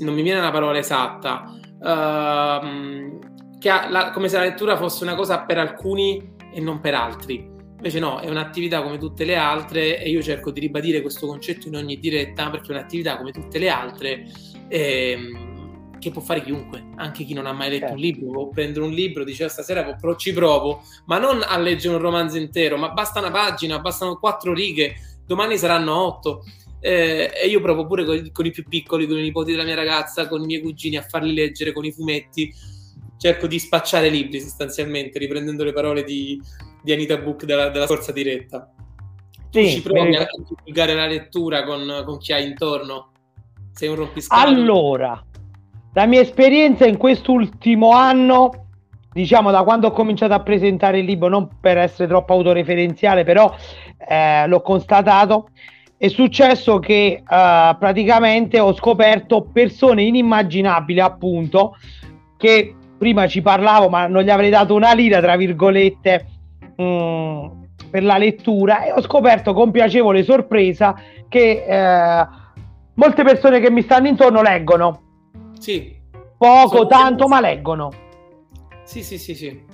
[0.00, 1.44] non mi viene la parola esatta,
[1.80, 3.18] uh,
[3.62, 6.94] che ha, la, come se la lettura fosse una cosa per alcuni e non per
[6.94, 7.48] altri.
[7.76, 11.68] Invece no, è un'attività come tutte le altre e io cerco di ribadire questo concetto
[11.68, 14.26] in ogni diretta perché è un'attività come tutte le altre
[14.66, 17.94] ehm, che può fare chiunque, anche chi non ha mai letto certo.
[17.94, 21.56] un libro, può prendere un libro, dice oh, stasera pro- ci provo, ma non a
[21.56, 26.44] leggere un romanzo intero, ma basta una pagina, bastano quattro righe, domani saranno otto.
[26.80, 29.76] Eh, e io provo pure con, con, i più piccoli, con i nipoti della mia
[29.76, 32.52] ragazza, con i miei cugini a farli leggere con i fumetti.
[33.22, 36.42] Cerco di spacciare libri sostanzialmente, riprendendo le parole di,
[36.82, 38.68] di Anita Book della, della scorsa diretta.
[39.48, 43.12] Sì, ci provi a divulgare la lettura con, con, chi hai intorno?
[43.70, 44.56] Sei un rompiscatole?
[44.56, 45.24] Allora,
[45.92, 48.66] la mia esperienza in quest'ultimo anno,
[49.12, 53.54] diciamo da quando ho cominciato a presentare il libro, non per essere troppo autoreferenziale, però
[54.04, 55.50] eh, l'ho constatato,
[55.96, 61.76] è successo che eh, praticamente ho scoperto persone inimmaginabili, appunto,
[62.36, 66.26] che prima ci parlavo, ma non gli avrei dato una lira, tra virgolette,
[66.80, 67.46] Mm,
[67.90, 70.94] per la lettura e ho scoperto con piacevole sorpresa
[71.28, 72.26] che eh,
[72.94, 75.02] molte persone che mi stanno intorno leggono.
[75.58, 75.94] Sì.
[76.38, 77.90] Poco, tanto, ma leggono.
[78.84, 79.70] Sì, sì, sì, sì.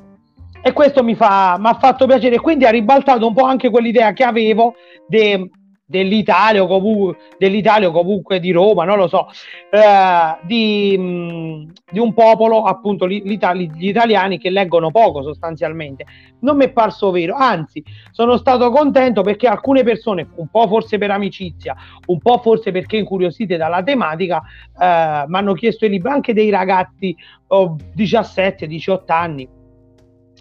[0.60, 2.38] E questo mi, fa, mi ha fatto piacere.
[2.40, 4.74] Quindi ha ribaltato un po' anche quell'idea che avevo
[5.06, 5.48] de,
[5.88, 9.28] dell'Italia o, comunque, dell'Italia comunque di Roma, non lo so,
[9.70, 13.38] eh, di, mh, di, un popolo, appunto gli
[13.78, 16.04] italiani che leggono poco sostanzialmente.
[16.40, 20.98] Non mi è parso vero, anzi sono stato contento perché alcune persone, un po' forse
[20.98, 21.74] per amicizia,
[22.06, 24.42] un po' forse perché incuriosite dalla tematica,
[24.78, 29.48] eh, mi hanno chiesto i libri, anche dei ragazzi oh, 17-18 anni.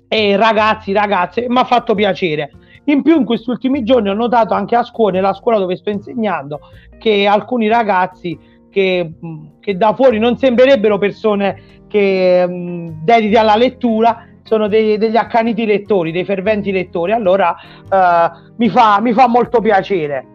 [0.10, 2.52] E ragazzi, ragazze, mi ha fatto piacere
[2.92, 5.90] in più in questi ultimi giorni ho notato anche a scuola, nella scuola dove sto
[5.90, 6.60] insegnando,
[6.98, 8.38] che alcuni ragazzi
[8.70, 9.14] che,
[9.60, 15.66] che da fuori non sembrerebbero persone che mh, dediti alla lettura, sono dei, degli accaniti
[15.66, 17.12] lettori, dei ferventi lettori.
[17.12, 17.56] Allora
[17.90, 20.26] uh, mi, fa, mi fa molto piacere.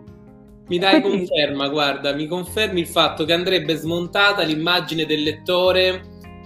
[0.69, 6.03] Mi dai conferma, guarda, mi confermi il fatto che andrebbe smontata l'immagine del lettore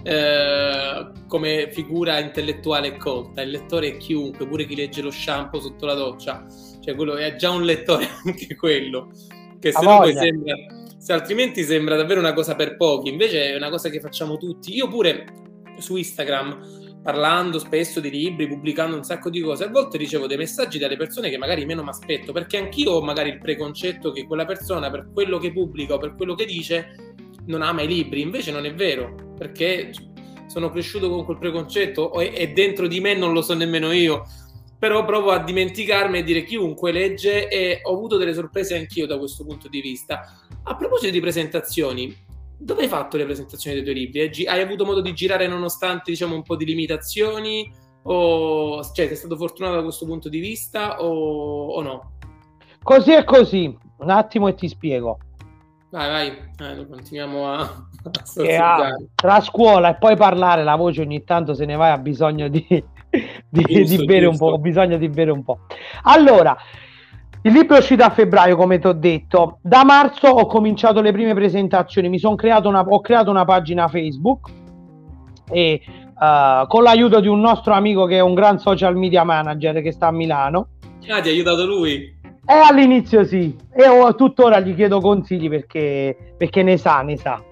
[0.07, 3.43] eh, come figura intellettuale e colta.
[3.43, 6.47] Il lettore è chiunque, pure chi legge lo shampoo sotto la doccia,
[6.81, 9.11] cioè quello è già un lettore anche quello,
[9.59, 10.55] che se, no sembra,
[10.97, 14.73] se altrimenti sembra davvero una cosa per pochi, invece è una cosa che facciamo tutti.
[14.75, 15.25] Io pure
[15.79, 20.37] su Instagram parlando spesso di libri, pubblicando un sacco di cose, a volte ricevo dei
[20.37, 24.25] messaggi dalle persone che magari meno mi aspetto, perché anch'io ho magari il preconcetto che
[24.25, 27.15] quella persona per quello che pubblica o per quello che dice
[27.47, 29.93] non ama i libri, invece non è vero, perché
[30.47, 34.25] sono cresciuto con quel preconcetto e dentro di me non lo so nemmeno io,
[34.79, 39.19] però provo a dimenticarmi e dire chiunque legge e ho avuto delle sorprese anch'io da
[39.19, 40.21] questo punto di vista.
[40.63, 42.15] A proposito di presentazioni,
[42.59, 44.47] dove hai fatto le presentazioni dei tuoi libri?
[44.47, 47.71] Hai avuto modo di girare nonostante diciamo un po' di limitazioni?
[48.09, 52.13] O cioè, sei stato fortunato da questo punto di vista o, o no?
[52.83, 55.19] Così è così, un attimo e ti spiego.
[55.97, 61.25] Vai, vai, eh, continuiamo a, a ha, tra scuola e poi parlare, la voce ogni
[61.25, 64.45] tanto se ne va, ha bisogno di, di, giusto, di bere giusto.
[64.45, 64.59] un po'.
[64.59, 65.61] Bisogno di bere un po'.
[66.03, 66.55] Allora,
[67.41, 69.59] il libro è uscito a febbraio, come ti ho detto.
[69.63, 72.11] Da marzo ho cominciato le prime presentazioni.
[72.11, 74.51] Mi sono creato una, ho creato una pagina Facebook
[75.51, 79.81] e uh, con l'aiuto di un nostro amico che è un gran social media manager
[79.81, 80.69] che sta a Milano.
[81.09, 82.16] Ah, ti ha aiutato lui?
[82.49, 87.43] Eh, all'inizio sì, e ho, tuttora gli chiedo consigli perché, perché ne sa, ne sa.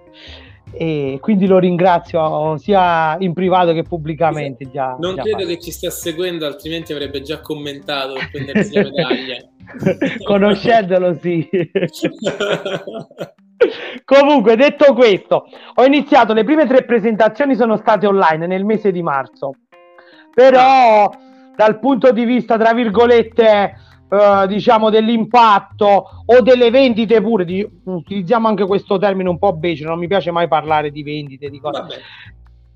[0.73, 4.71] E quindi lo ringrazio sia in privato che pubblicamente.
[4.71, 5.49] Già, non già credo fatto.
[5.51, 9.37] che ci stia seguendo, altrimenti avrebbe già commentato per prendersi la medaglia.
[10.25, 11.49] Conoscendolo, sì.
[14.05, 19.03] Comunque, detto questo, ho iniziato le prime tre presentazioni sono state online nel mese di
[19.03, 19.53] marzo.
[20.33, 21.11] Però,
[21.57, 23.75] dal punto di vista, tra virgolette,
[24.09, 29.91] eh, diciamo dell'impatto o delle vendite pure di, utilizziamo anche questo termine un po' becero
[29.91, 31.81] non mi piace mai parlare di vendite di cose.
[31.81, 31.95] Vabbè.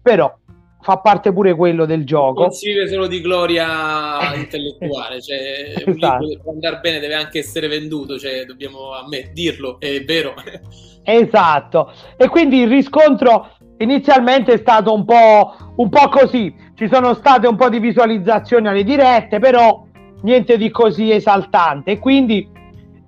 [0.02, 0.34] però
[0.80, 2.42] fa parte pure quello del gioco.
[2.42, 6.22] Non si vive solo di gloria intellettuale cioè esatto.
[6.22, 10.02] un libro per andare bene deve anche essere venduto cioè dobbiamo a me dirlo è
[10.04, 10.34] vero.
[11.08, 11.90] Esatto.
[12.18, 16.54] E quindi il riscontro inizialmente è stato un po', un po' così.
[16.74, 19.86] Ci sono state un po' di visualizzazioni alle dirette però
[20.22, 21.98] niente di così esaltante.
[21.98, 22.48] Quindi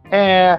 [0.09, 0.59] eh,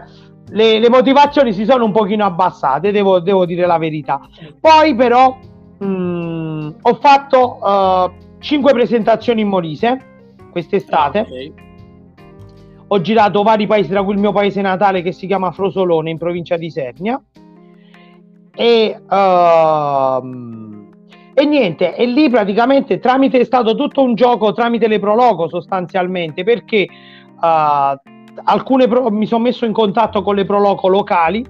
[0.49, 4.21] le, le, motivazioni si sono un pochino abbassate, devo, devo dire la verità.
[4.59, 5.37] Poi però
[5.79, 9.99] mh, mm, ho fatto uh, 5 presentazioni in Molise
[10.51, 11.19] quest'estate.
[11.19, 11.53] Ah, okay.
[12.87, 16.17] Ho girato vari paesi, tra cui il mio paese natale che si chiama Frosolone in
[16.17, 17.21] provincia di Sernia.
[18.53, 20.70] E, uh,
[21.33, 26.43] e niente, e lì praticamente tramite è stato tutto un gioco tramite le prologo sostanzialmente
[26.43, 27.99] perché uh,
[28.43, 31.45] alcune pro- mi sono messo in contatto con le proloco locali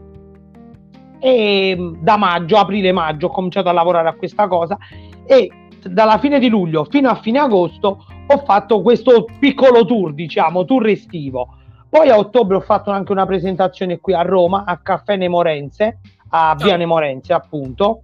[1.20, 4.78] e da maggio, aprile-maggio ho cominciato a lavorare a questa cosa
[5.26, 5.52] e
[5.84, 10.88] dalla fine di luglio fino a fine agosto ho fatto questo piccolo tour, diciamo, tour
[10.88, 11.56] estivo.
[11.90, 16.56] Poi a ottobre ho fatto anche una presentazione qui a Roma, a Caffè Nemorense, a
[16.58, 18.02] Via Nemorense appunto,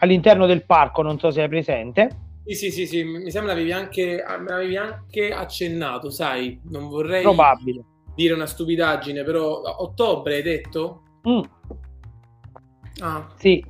[0.00, 2.28] all'interno del parco, non so se hai presente.
[2.44, 3.04] Sì, sì, sì, sì.
[3.04, 7.84] mi sembra avevi anche, me l'avevi anche accennato, sai, non vorrei Probabile.
[8.14, 11.02] dire una stupidaggine, però ottobre hai detto?
[11.28, 11.40] Mm.
[13.00, 13.28] Ah.
[13.36, 13.64] Sì,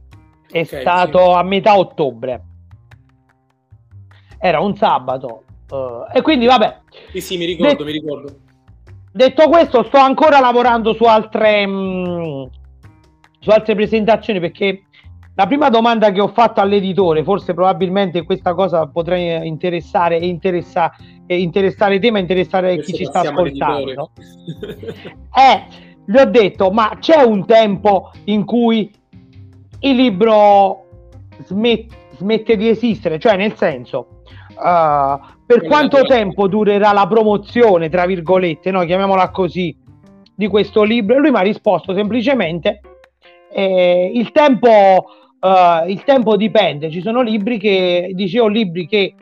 [0.50, 1.38] è okay, stato sì.
[1.38, 2.44] a metà ottobre.
[4.38, 6.80] Era un sabato, Uh, e quindi vabbè.
[7.12, 8.38] Sì, sì, mi ricordo, Det- mi ricordo.
[9.12, 12.42] Detto questo, sto ancora lavorando su altre, mh, mm,
[13.40, 14.84] su altre presentazioni perché
[15.40, 20.92] la prima domanda che ho fatto all'editore, forse probabilmente questa cosa potrà interessare e interessa,
[21.28, 24.10] interessare te, ma interessare Adesso chi ci sta ascoltando.
[25.32, 25.64] eh,
[26.04, 28.92] gli ho detto, ma c'è un tempo in cui
[29.80, 30.84] il libro
[31.44, 33.18] smet- smette di esistere?
[33.18, 34.20] Cioè, nel senso,
[34.56, 39.74] uh, per quanto tempo durerà la promozione, tra virgolette, no, chiamiamola così,
[40.34, 41.16] di questo libro?
[41.16, 42.82] E lui mi ha risposto semplicemente,
[43.52, 45.06] eh, il, tempo,
[45.40, 49.14] uh, il tempo dipende, ci sono libri che, dicevo, libri che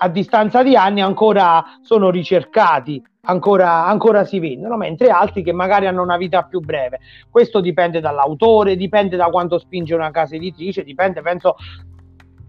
[0.00, 5.86] a distanza di anni ancora sono ricercati, ancora, ancora, si vendono, mentre altri che magari
[5.86, 7.00] hanno una vita più breve.
[7.30, 11.56] Questo dipende dall'autore, dipende da quanto spinge una casa editrice, dipende, penso,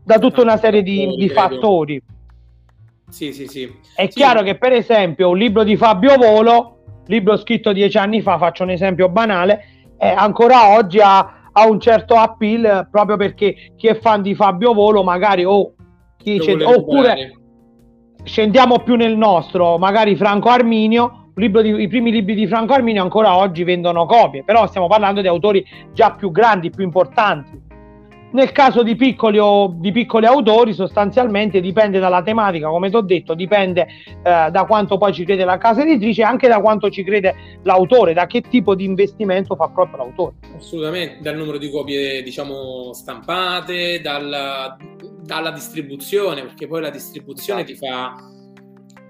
[0.04, 2.02] da tutta una serie di, di fattori.
[3.10, 3.72] Sì, sì, sì.
[3.96, 4.18] È sì.
[4.18, 8.62] chiaro che per esempio un libro di Fabio Volo, libro scritto dieci anni fa, faccio
[8.64, 9.66] un esempio banale,
[9.98, 14.74] eh, ancora oggi ha, ha, un certo appeal proprio perché chi è fan di Fabio
[14.74, 15.74] Volo magari o
[16.18, 17.34] chi c'è, oppure
[18.24, 23.38] scendiamo più nel nostro, magari Franco Arminio, di, i primi libri di Franco Arminio ancora
[23.38, 27.68] oggi vendono copie, però stiamo parlando di autori già più grandi, più importanti.
[28.32, 33.02] Nel caso di piccoli, o, di piccoli autori, sostanzialmente dipende dalla tematica, come ti ho
[33.02, 33.88] detto, dipende
[34.24, 37.34] eh, da quanto poi ci crede la casa editrice e anche da quanto ci crede
[37.64, 40.36] l'autore, da che tipo di investimento fa proprio l'autore.
[40.56, 44.78] Assolutamente, dal numero di copie diciamo stampate, dalla,
[45.24, 48.14] dalla distribuzione, perché poi la distribuzione ti fa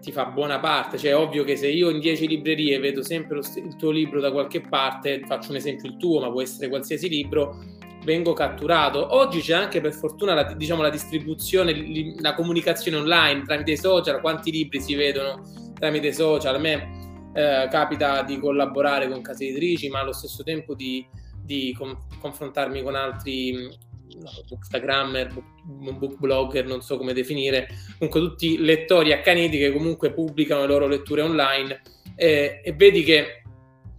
[0.01, 0.97] ti fa buona parte.
[0.97, 4.19] Cioè, è ovvio che se io in 10 librerie vedo sempre lo, il tuo libro
[4.19, 7.58] da qualche parte, faccio un esempio il tuo, ma può essere qualsiasi libro,
[8.04, 9.16] vengo catturato.
[9.16, 14.22] Oggi c'è anche per fortuna la, diciamo, la distribuzione, la comunicazione online tramite i social,
[14.22, 15.42] quanti libri si vedono
[15.74, 16.56] tramite social.
[16.56, 17.00] A me
[17.34, 21.06] eh, capita di collaborare con case editrici, ma allo stesso tempo di,
[21.44, 28.20] di con, confrontarmi con altri no, bookstagrammer, book, book blogger, non so come definire, comunque
[28.20, 31.82] tutti lettori accaniti che comunque pubblicano le loro letture online
[32.16, 33.38] eh, e vedi che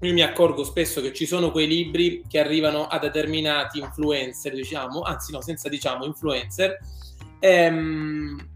[0.03, 5.01] io mi accorgo spesso che ci sono quei libri che arrivano a determinati influencer, diciamo,
[5.03, 6.79] anzi no, senza diciamo influencer,
[7.39, 8.49] ehm,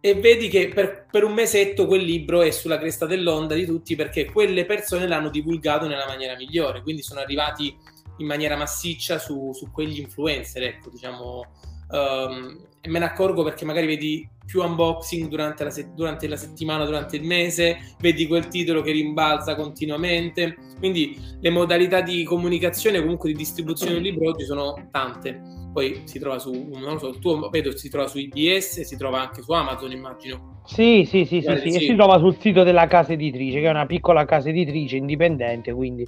[0.00, 3.94] e vedi che per, per, un mesetto quel libro è sulla cresta dell'onda di tutti
[3.94, 7.76] perché quelle persone l'hanno divulgato nella maniera migliore, quindi sono arrivati
[8.16, 11.44] in maniera massiccia su, su quegli influencer, ecco, diciamo,
[11.90, 16.36] um, e me ne accorgo perché magari vedi più unboxing durante la, se- durante la,
[16.36, 20.56] settimana, durante il mese, vedi quel titolo che rimbalza continuamente.
[20.78, 25.40] Quindi le modalità di comunicazione, comunque di distribuzione del libro oggi sono tante.
[25.72, 28.96] Poi si trova su, non lo so, il tuo vedo si trova su IBS, si
[28.96, 30.60] trova anche su Amazon, immagino.
[30.64, 33.66] Sì, sì, sì, sì, sì, sì, e si trova sul sito della casa editrice, che
[33.66, 36.04] è una piccola casa editrice indipendente, quindi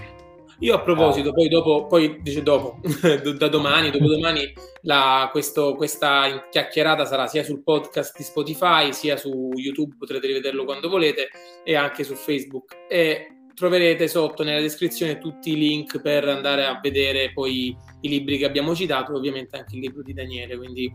[0.60, 2.80] io a proposito, poi dopo, poi dice dopo,
[3.36, 9.50] da domani, dopodomani, la, questo, questa chiacchierata sarà sia sul podcast di Spotify, sia su
[9.54, 11.28] YouTube, potrete rivederlo quando volete,
[11.64, 12.76] e anche su Facebook.
[12.88, 18.38] E troverete sotto nella descrizione tutti i link per andare a vedere poi i libri
[18.38, 20.92] che abbiamo citato, ovviamente anche il libro di Daniele, quindi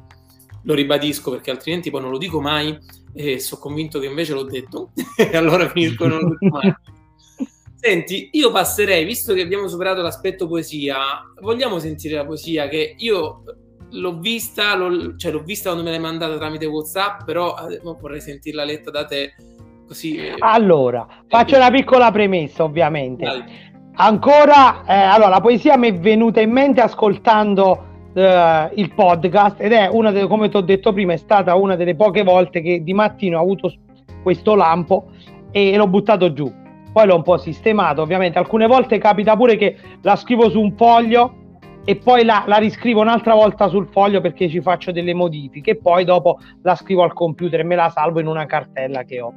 [0.64, 2.78] lo ribadisco perché altrimenti poi non lo dico mai
[3.14, 6.74] e sono convinto che invece l'ho detto e allora finisco non lo dico mai.
[7.82, 10.98] Senti, io passerei, visto che abbiamo superato l'aspetto poesia,
[11.40, 13.44] vogliamo sentire la poesia che io
[13.92, 18.20] l'ho vista, l'ho, cioè l'ho vista quando me l'hai mandata tramite WhatsApp, però eh, vorrei
[18.20, 19.34] sentirla letta da te
[19.88, 20.18] così.
[20.18, 20.36] Eh.
[20.40, 23.24] Allora, faccio una piccola premessa, ovviamente.
[23.24, 23.44] Dai.
[23.94, 29.72] Ancora, eh, allora, la poesia mi è venuta in mente ascoltando eh, il podcast ed
[29.72, 32.84] è una delle, come ti ho detto prima, è stata una delle poche volte che
[32.84, 33.74] di mattino ho avuto
[34.22, 35.12] questo lampo
[35.52, 36.59] e l'ho buttato giù.
[36.92, 38.40] Poi l'ho un po' sistemato, ovviamente.
[38.40, 41.40] Alcune volte capita pure che la scrivo su un foglio
[41.86, 45.78] e poi la, la, riscrivo un'altra volta sul foglio perché ci faccio delle modifiche e
[45.78, 49.34] poi dopo la scrivo al computer e me la salvo in una cartella che ho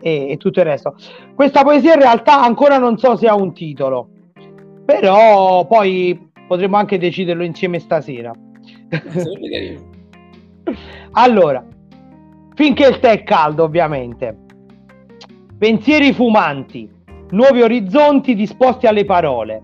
[0.00, 0.94] e, e tutto il resto.
[1.34, 4.08] Questa poesia in realtà ancora non so se ha un titolo,
[4.84, 8.32] però poi potremmo anche deciderlo insieme stasera.
[11.12, 11.64] allora,
[12.54, 14.41] finché il tè è caldo ovviamente.
[15.62, 16.90] Pensieri fumanti,
[17.30, 19.62] nuovi orizzonti disposti alle parole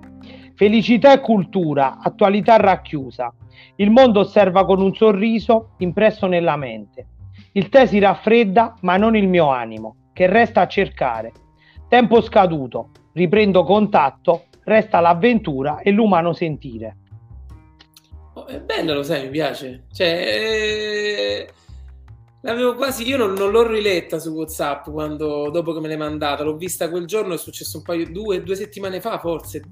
[0.55, 3.35] Felicità e cultura, attualità racchiusa.
[3.75, 7.07] Il mondo osserva con un sorriso impresso nella mente.
[7.51, 11.33] Il tè si raffredda, ma non il mio animo, che resta a cercare.
[11.89, 16.97] Tempo scaduto, riprendo contatto, resta l'avventura e l'umano sentire.
[18.35, 19.87] Oh, è bello, lo sai, mi piace.
[19.91, 21.49] Cioè, eh...
[22.43, 26.45] L'avevo quasi, io non, non, l'ho riletta su WhatsApp quando, dopo che me l'hai mandata,
[26.45, 29.62] l'ho vista quel giorno, è successo un paio, due, due settimane fa forse,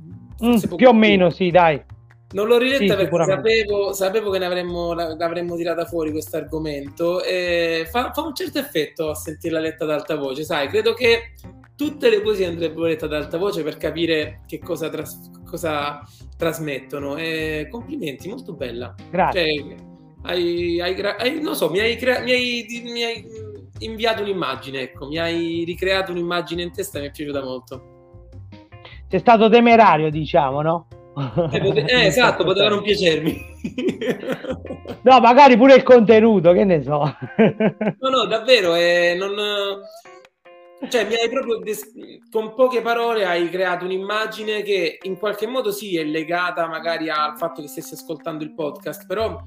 [0.45, 1.83] Mm, più o meno, sì, dai.
[2.33, 7.21] Non l'ho riletta sì, perché sapevo, sapevo, che ne avremmo, l'avremmo tirata fuori questo argomento
[7.89, 11.35] fa, fa, un certo effetto a sentirla letta ad alta voce, sai, credo che
[11.77, 16.01] tutte le poesie andrebbero lette ad alta voce per capire che cosa, tras, cosa
[16.37, 18.95] trasmettono e complimenti, molto bella.
[19.09, 19.55] Grazie.
[19.55, 19.77] Cioè,
[20.27, 22.33] hai, hai, hai, non so, mi hai, crea- mi,
[22.85, 23.25] mi hai
[23.81, 27.95] inviato un'immagine, ecco, mi hai ricreato un'immagine in testa e mi è piaciuta molto
[29.09, 30.87] sei stato temerario, diciamo, no?
[31.53, 33.41] Eh, pote- eh esatto, poteva non piacermi.
[35.03, 36.99] no, magari pure il contenuto, che ne so.
[38.01, 39.35] no, no, davvero, eh, non...
[40.89, 41.91] Cioè, mi hai proprio des-
[42.31, 47.39] con poche parole hai creato un'immagine che in qualche modo sì è legata magari al
[47.39, 49.43] fatto che stessi ascoltando il podcast, però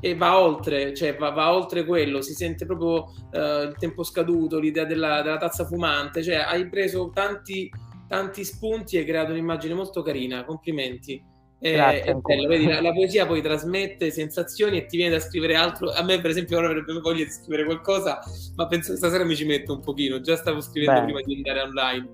[0.00, 4.58] e va oltre, cioè va, va, oltre quello, si sente proprio uh, il tempo scaduto,
[4.58, 7.70] l'idea della, della, tazza fumante, cioè hai preso tanti
[8.08, 11.34] tanti spunti e hai creato un'immagine molto carina, complimenti.
[11.58, 15.56] Grazie, è bello, vedi, la, la, poesia poi trasmette sensazioni e ti viene da scrivere
[15.56, 15.90] altro.
[15.90, 18.20] A me, per esempio, ora avrebbe voglia di scrivere qualcosa,
[18.56, 20.20] ma penso che stasera mi ci metto un pochino.
[20.20, 21.06] Già stavo scrivendo Beh.
[21.06, 22.08] prima di andare online.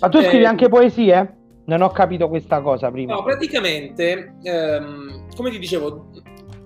[0.00, 1.36] Ma tu eh, scrivi anche poesie?
[1.64, 3.14] Non ho capito questa cosa prima.
[3.14, 6.10] No, praticamente, ehm, come ti dicevo,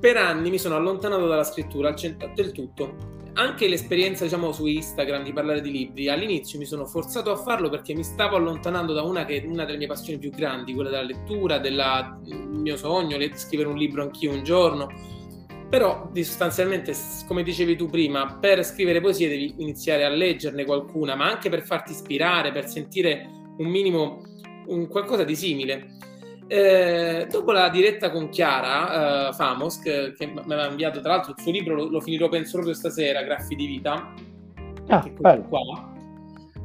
[0.01, 1.95] per anni mi sono allontanato dalla scrittura
[2.35, 7.31] del tutto anche l'esperienza, diciamo, su Instagram di parlare di libri, all'inizio mi sono forzato
[7.31, 10.75] a farlo perché mi stavo allontanando da una, che, una delle mie passioni più grandi,
[10.75, 12.19] quella della lettura, del
[12.49, 14.89] mio sogno, di scrivere un libro anch'io un giorno.
[15.71, 16.93] Però sostanzialmente,
[17.29, 21.63] come dicevi tu prima, per scrivere poesie devi iniziare a leggerne qualcuna, ma anche per
[21.63, 23.29] farti ispirare, per sentire
[23.59, 24.23] un minimo
[24.67, 25.97] un qualcosa di simile.
[26.51, 31.35] Eh, dopo la diretta con Chiara uh, Famos, che, che, mi aveva inviato tra l'altro
[31.37, 34.15] il suo libro, lo, lo finirò penso proprio stasera, Graffi di vita.
[34.87, 35.93] Ah, qua.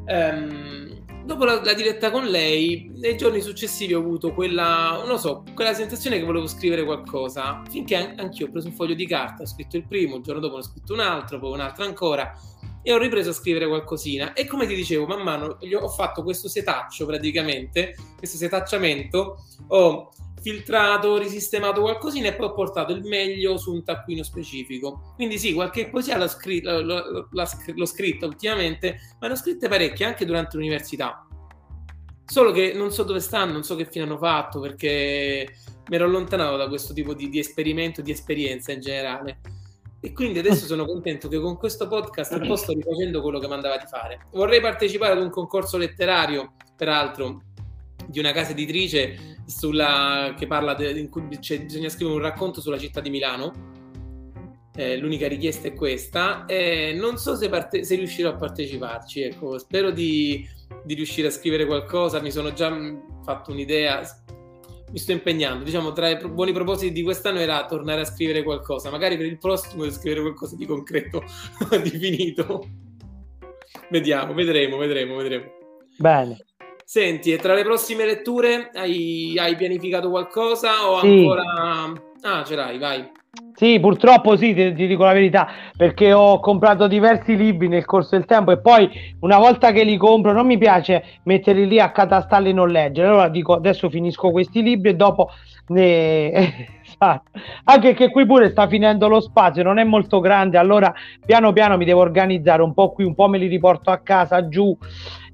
[0.06, 5.44] Um, dopo la, la, diretta con lei, nei giorni successivi ho avuto quella, non so,
[5.54, 9.44] quella sensazione che volevo scrivere qualcosa, finché an- anch'io ho preso un foglio di carta,
[9.44, 11.84] ho scritto il primo, il giorno dopo ne ho scritto un altro, poi un altro
[11.84, 12.34] ancora
[12.84, 16.50] e ho ripreso a scrivere qualcosina e come ti dicevo man mano ho fatto questo
[16.50, 20.12] setaccio praticamente questo setacciamento ho
[20.44, 25.14] filtrato, risistemato qualcosina e poi ho portato il meglio su un taccuino specifico.
[25.16, 30.06] Quindi sì, qualche poesia l'ho, scr- l'ho, l'ho scritta ultimamente, ma ne ho scritte parecchie
[30.06, 31.26] anche durante l'università.
[32.26, 35.48] Solo che non so dove stanno, non so che fine hanno fatto perché
[35.88, 39.40] mi ero allontanato da questo tipo di, di esperimento, di esperienza in generale.
[40.06, 43.48] E quindi adesso sono contento che con questo podcast un po' sto rifacendo quello che
[43.48, 44.26] mandava di fare.
[44.32, 47.44] Vorrei partecipare ad un concorso letterario, peraltro,
[48.06, 52.60] di una casa editrice sulla, che parla de, in cui cioè, bisogna scrivere un racconto
[52.60, 53.54] sulla città di Milano.
[54.76, 56.44] Eh, l'unica richiesta è questa.
[56.48, 59.22] Eh, non so se, parte, se, riuscirò a parteciparci.
[59.22, 60.46] Ecco, spero di,
[60.84, 62.20] di riuscire a scrivere qualcosa.
[62.20, 62.78] Mi sono già
[63.24, 64.04] fatto un'idea
[64.94, 65.64] mi sto impegnando.
[65.64, 68.92] Diciamo, tra i buoni propositi di quest'anno era tornare a scrivere qualcosa.
[68.92, 71.24] Magari per il prossimo scrivere qualcosa di concreto,
[71.82, 72.64] di finito.
[73.90, 75.46] Vediamo, vedremo, vedremo, vedremo.
[75.98, 76.46] Bene.
[76.86, 81.08] Senti, e tra le prossime letture hai, hai pianificato qualcosa o sì.
[81.08, 82.12] ancora...
[82.24, 83.12] Ah, ce l'hai, vai.
[83.56, 88.16] Sì, purtroppo sì, ti, ti, dico la verità, perché ho comprato diversi libri nel corso
[88.16, 91.92] del tempo e poi una volta che li compro non mi piace metterli lì a
[91.92, 93.08] catastalli e non leggere.
[93.08, 95.32] Allora dico adesso finisco questi libri e dopo
[95.68, 96.82] ne...
[97.04, 97.32] esatto.
[97.66, 100.94] Anche che qui pure sta finendo lo spazio, non è molto grande, allora
[101.26, 104.48] piano piano mi devo organizzare un po' qui, un po' me li riporto a casa
[104.48, 104.78] giù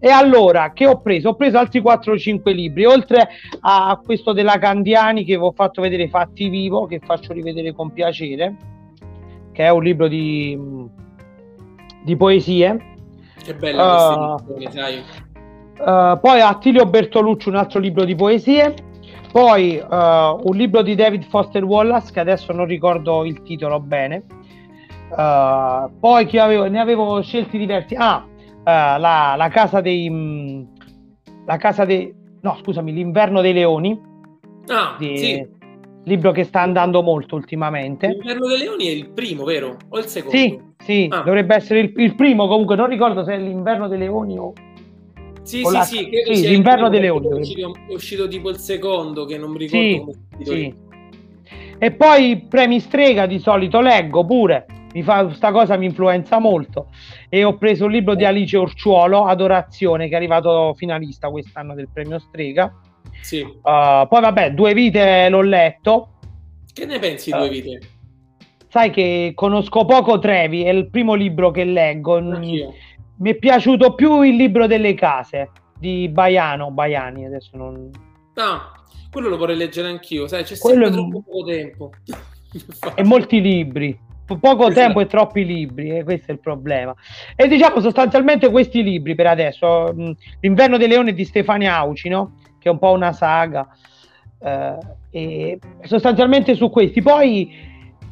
[0.01, 1.29] e allora, che ho preso?
[1.29, 3.27] Ho preso altri 4 o 5 libri, oltre
[3.59, 7.91] a questo della Candiani che vi ho fatto vedere Fatti Vivo, che faccio rivedere con
[7.91, 8.55] piacere,
[9.51, 10.57] che è un libro di,
[12.01, 12.95] di poesie.
[13.43, 15.03] Che bella uh, questa sai.
[15.79, 18.73] Uh, poi Attilio Bertolucci, un altro libro di poesie.
[19.31, 24.23] Poi uh, un libro di David Foster Wallace, che adesso non ricordo il titolo bene.
[25.11, 27.95] Uh, poi avevo, ne avevo scelti diversi.
[27.95, 30.09] Ah, uh, la, la, casa dei...
[30.09, 30.63] Mm,
[31.45, 32.13] la casa dei...
[32.41, 33.99] No, scusami, l'inverno dei leoni.
[34.67, 35.47] Ah, di, sì.
[36.05, 38.07] Libro che sta andando molto ultimamente.
[38.07, 39.77] L'inverno dei leoni è il primo, vero?
[39.89, 40.35] O il secondo?
[40.35, 41.21] Sì, sì, ah.
[41.21, 44.53] dovrebbe essere il, il, primo, comunque non ricordo se è l'inverno dei leoni o...
[45.41, 45.83] Sì, sì, la...
[45.83, 47.27] sì, sì l'inverno dei leoni.
[47.27, 50.73] È uscito, è uscito, tipo il secondo, che non mi ricordo sì, sì.
[51.77, 56.87] E poi premi strega di solito leggo pure mi fa, questa cosa mi influenza molto
[57.29, 61.89] e ho preso un libro di Alice Orciuolo Adorazione che è arrivato finalista quest'anno del
[61.91, 62.73] premio Strega
[63.21, 63.41] sì.
[63.41, 66.13] Uh, poi vabbè Due vite l'ho letto
[66.73, 67.79] che ne pensi uh, Due vite?
[68.67, 72.73] sai che conosco poco Trevi è il primo libro che leggo Anch'io.
[73.19, 77.89] Mi è piaciuto più il libro delle case di Baiano Baiani adesso non
[78.35, 78.71] ah,
[79.11, 81.91] quello lo vorrei leggere anch'io sai c'è sempre quello troppo poco tempo
[82.95, 84.07] e molti libri
[84.37, 84.73] poco esatto.
[84.73, 86.93] tempo e troppi libri, e questo è il problema.
[87.35, 89.91] E diciamo sostanzialmente questi libri per adesso,
[90.41, 92.35] L'inverno dei leoni di Stefania Auci, no?
[92.59, 93.67] che è un po' una saga,
[94.41, 94.77] eh,
[95.09, 97.01] e sostanzialmente su questi.
[97.01, 97.51] Poi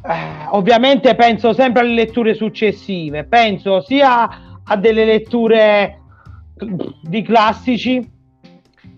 [0.02, 6.00] eh, ovviamente penso sempre alle letture successive, penso sia a delle letture
[7.02, 8.16] di classici,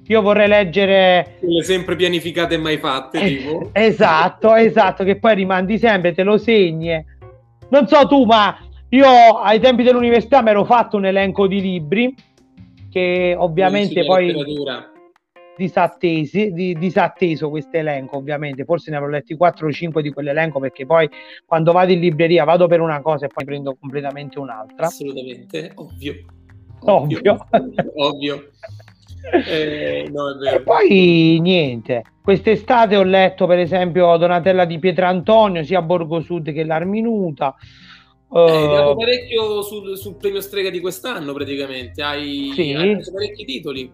[0.06, 3.70] io vorrei leggere quelle sempre pianificate e mai fatte eh, tipo.
[3.72, 7.04] esatto esatto che poi rimandi sempre te lo segni.
[7.68, 8.58] Non so tu ma
[8.88, 12.14] io ai tempi dell'università mi ero fatto un elenco di libri
[12.90, 14.34] che ovviamente poi
[15.60, 20.58] disattesi, di, disatteso questo elenco ovviamente forse ne avrò letti 4 o 5 di quell'elenco
[20.58, 21.08] perché poi
[21.44, 26.14] quando vado in libreria vado per una cosa e poi prendo completamente un'altra assolutamente ovvio
[26.80, 27.46] ovvio ovvio,
[27.96, 28.50] ovvio.
[29.46, 32.02] Eh, no, e poi niente.
[32.22, 37.54] Quest'estate ho letto per esempio Donatella di Pietrantonio sia a Borgo Sud che l'Arminuta.
[38.28, 42.02] Uh, eh, parecchio sul, sul, premio strega di quest'anno praticamente.
[42.02, 42.72] Hai, sì.
[42.72, 43.92] hai parecchi titoli.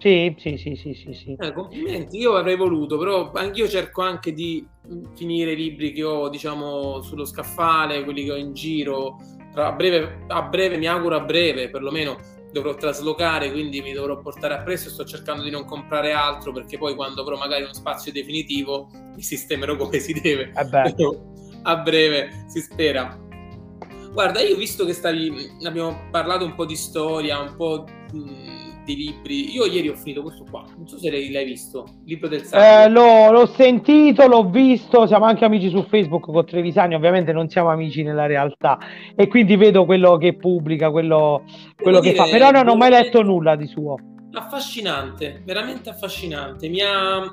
[0.00, 1.36] Sì, sì, sì, sì, sì, sì.
[1.38, 4.66] Eh, complimenti, io avrei voluto, però anch'io cerco anche di
[5.14, 9.18] finire i libri che ho, diciamo, sullo scaffale, quelli che ho in giro.
[9.54, 12.16] A breve, a breve, mi auguro a breve, perlomeno
[12.50, 14.88] dovrò traslocare, quindi mi dovrò portare appresso.
[14.88, 19.22] Sto cercando di non comprare altro perché poi quando avrò magari uno spazio definitivo mi
[19.22, 20.50] sistemerò come si deve.
[20.56, 21.18] Eh
[21.62, 23.18] a breve si spera.
[24.12, 28.59] Guarda, io visto che stavi, abbiamo parlato un po' di storia, un po' di
[28.94, 29.52] libri.
[29.52, 32.84] Io ieri ho finito questo qua, non so se l'hai, visto, il libro del sangue.
[32.84, 37.48] Eh, l'ho, l'ho, sentito, l'ho visto, siamo anche amici su Facebook con Trevisani, ovviamente non
[37.48, 38.78] siamo amici nella realtà.
[39.14, 41.44] E quindi vedo quello che pubblica, quello,
[41.76, 43.96] quello che fa, però non ho mai letto nulla di suo.
[44.32, 47.30] Affascinante, veramente affascinante, mi ha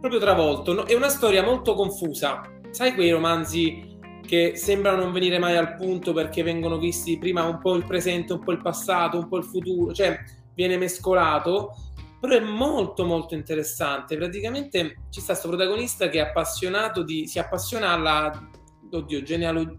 [0.00, 3.90] proprio travolto, è una storia molto confusa, sai quei romanzi
[4.26, 8.32] che sembrano non venire mai al punto perché vengono visti prima un po' il presente,
[8.32, 10.18] un po' il passato, un po' il futuro, cioè
[10.54, 11.76] viene mescolato,
[12.20, 14.16] però è molto molto interessante.
[14.16, 18.48] Praticamente ci sta questo protagonista che è appassionato di, si appassiona alla,
[18.90, 19.78] oddio, genealogia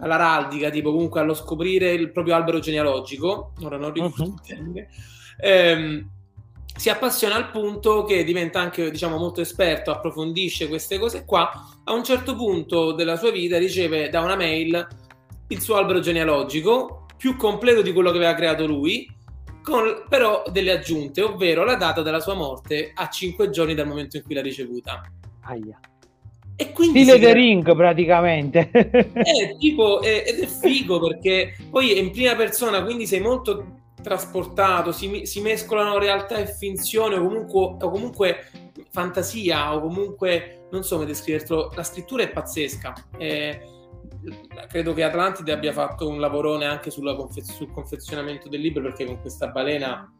[0.00, 4.86] all'araldica, tipo comunque allo scoprire il proprio albero genealogico, ora non ricordo uh-huh.
[5.38, 6.10] ehm,
[6.74, 11.50] si appassiona al punto che diventa anche diciamo molto esperto, approfondisce queste cose qua,
[11.84, 14.86] a un certo punto della sua vita riceve da una mail
[15.48, 19.06] il suo albero genealogico più completo di quello che aveva creato lui
[19.70, 24.16] con però delle aggiunte, ovvero la data della sua morte a 5 giorni dal momento
[24.16, 25.00] in cui l'ha ricevuta.
[25.42, 25.78] Aia.
[26.56, 28.70] E quindi Stile The Ring praticamente.
[28.70, 33.78] È tipo, è, ed è figo perché poi è in prima persona, quindi sei molto
[34.02, 38.46] trasportato, si, si mescolano realtà e finzione o comunque, o comunque,
[38.90, 42.94] fantasia o comunque, non so come descriverlo, la scrittura è pazzesca.
[43.16, 43.60] È,
[44.68, 49.20] credo che Atlantide abbia fatto un lavorone anche confe- sul confezionamento del libro perché con
[49.20, 50.12] questa balena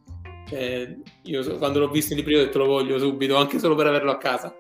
[0.51, 3.87] eh, io quando l'ho visto in libro ho detto lo voglio subito anche solo per
[3.87, 4.55] averlo a casa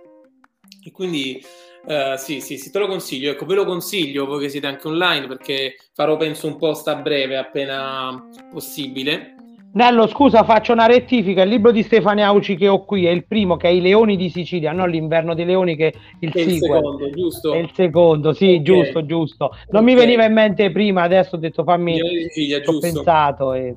[0.83, 1.43] e quindi
[1.83, 3.31] Uh, sì, sì, sì, te lo consiglio.
[3.31, 6.97] Ecco, ve lo consiglio voi che siete anche online perché farò penso un post a
[6.97, 9.37] breve appena possibile.
[9.73, 11.43] Nello, scusa, faccio una rettifica.
[11.43, 14.17] Il libro di Stefania Auci che ho qui è il primo, che è I Leoni
[14.17, 17.53] di Sicilia, non l'Inverno dei Leoni, che è il, è il secondo, giusto?
[17.53, 18.63] È il secondo, sì, okay.
[18.63, 19.51] giusto, giusto.
[19.71, 19.95] Non okay.
[19.95, 21.99] mi veniva in mente prima, adesso ho detto fammi.
[22.31, 23.77] Sicilia, ho pensato e.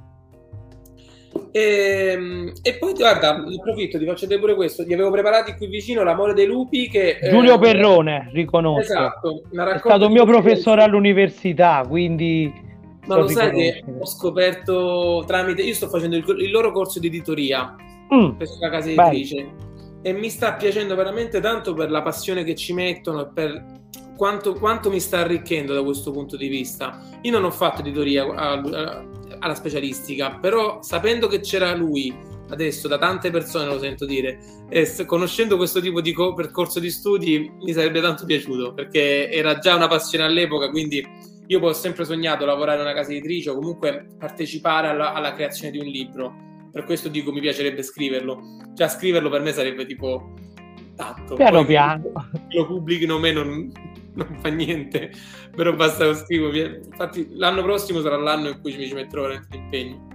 [1.52, 4.84] E, ehm, e, poi guarda, approfitto, ti faccio pure questo.
[4.84, 6.90] Ti avevo preparati qui vicino L'amore dei lupi.
[6.90, 8.82] Che, Giulio eh, Perrone, riconosco.
[8.82, 12.52] Esatto, è stato mio professore all'università, quindi
[13.06, 15.62] ma lo sai che ho scoperto tramite.
[15.62, 17.76] Io sto facendo il, il loro corso di editoria
[18.14, 18.30] mm.
[18.32, 22.74] per la casa editrice e mi sta piacendo veramente tanto per la passione che ci
[22.74, 23.82] mettono e per
[24.18, 27.02] quanto, quanto mi sta arricchendo da questo punto di vista.
[27.22, 33.32] Io non ho fatto editoria alla specialistica, però sapendo che c'era lui adesso da tante
[33.32, 34.38] persone lo sento dire
[34.70, 39.58] e conoscendo questo tipo di co- percorso di studi mi sarebbe tanto piaciuto perché era
[39.60, 41.06] già una passione all'epoca quindi
[41.48, 45.34] io poi ho sempre sognato lavorare in una casa editrice o comunque partecipare alla, alla
[45.34, 46.36] creazione di un libro.
[46.72, 48.40] Per questo dico mi piacerebbe scriverlo.
[48.74, 50.34] Già scriverlo per me sarebbe tipo
[50.96, 51.36] tanto.
[51.36, 52.12] Piano poi, piano.
[52.50, 53.72] Lo pubblichino o me non,
[54.14, 55.12] non fa niente,
[55.56, 56.56] però basta lo scrivo.
[56.56, 60.08] Infatti l'anno prossimo sarà l'anno in cui ci metterò veramente impegno.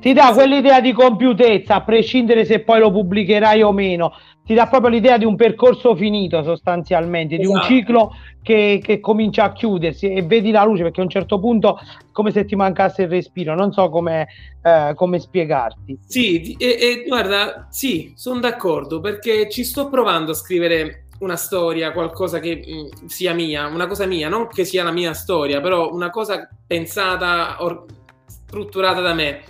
[0.00, 4.12] Ti dà quell'idea di compiutezza, a prescindere se poi lo pubblicherai o meno
[4.50, 7.48] ti dà proprio l'idea di un percorso finito sostanzialmente, esatto.
[7.48, 7.74] di un esatto.
[7.74, 11.78] ciclo che, che, comincia a chiudersi e vedi la luce perché a un certo punto
[11.78, 14.26] è come se ti mancasse il respiro, non so come,
[14.60, 16.00] eh, come spiegarti.
[16.04, 21.92] Sì, e, e guarda, sì, sono d'accordo perché ci sto provando a scrivere una storia,
[21.92, 25.60] qualcosa che mh, mm, sia mia, una cosa mia, non che sia la mia storia,
[25.60, 27.84] però una cosa pensata, or-
[28.26, 29.42] strutturata da me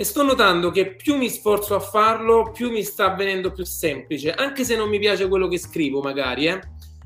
[0.00, 4.32] e sto notando che più mi sforzo a farlo, più mi sta avvenendo più semplice,
[4.32, 6.58] anche se non mi piace quello che scrivo, magari, eh?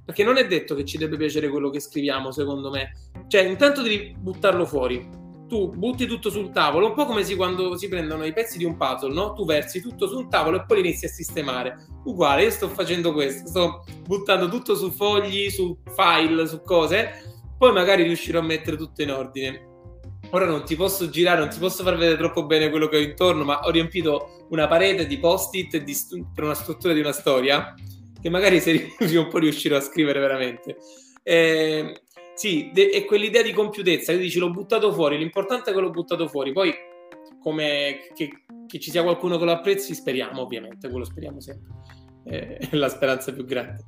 [0.04, 2.92] Perché non è detto che ci debba piacere quello che scriviamo, secondo me.
[3.26, 5.08] Cioè, intanto devi buttarlo fuori.
[5.48, 8.64] Tu butti tutto sul tavolo, un po' come si, quando si prendono i pezzi di
[8.64, 9.32] un puzzle, no?
[9.32, 11.76] Tu versi tutto sul tavolo e poi inizi a sistemare.
[12.04, 17.10] Uguale, io sto facendo questo, sto buttando tutto su fogli, su file, su cose,
[17.58, 19.72] poi magari riuscirò a mettere tutto in ordine
[20.34, 23.00] ora non ti posso girare, non ti posso far vedere troppo bene quello che ho
[23.00, 27.12] intorno, ma ho riempito una parete di post-it di stu- per una struttura di una
[27.12, 27.72] storia
[28.20, 30.76] che magari se riuscirò un po' riuscirò a scrivere veramente.
[31.22, 32.02] Eh,
[32.34, 35.90] sì, de- è quell'idea di compiutezza, io dici l'ho buttato fuori, l'importante è che l'ho
[35.90, 36.74] buttato fuori, poi
[37.40, 38.30] come che,
[38.66, 41.68] che ci sia qualcuno che lo apprezzi, speriamo ovviamente, quello speriamo sempre,
[42.24, 43.84] eh, è la speranza più grande.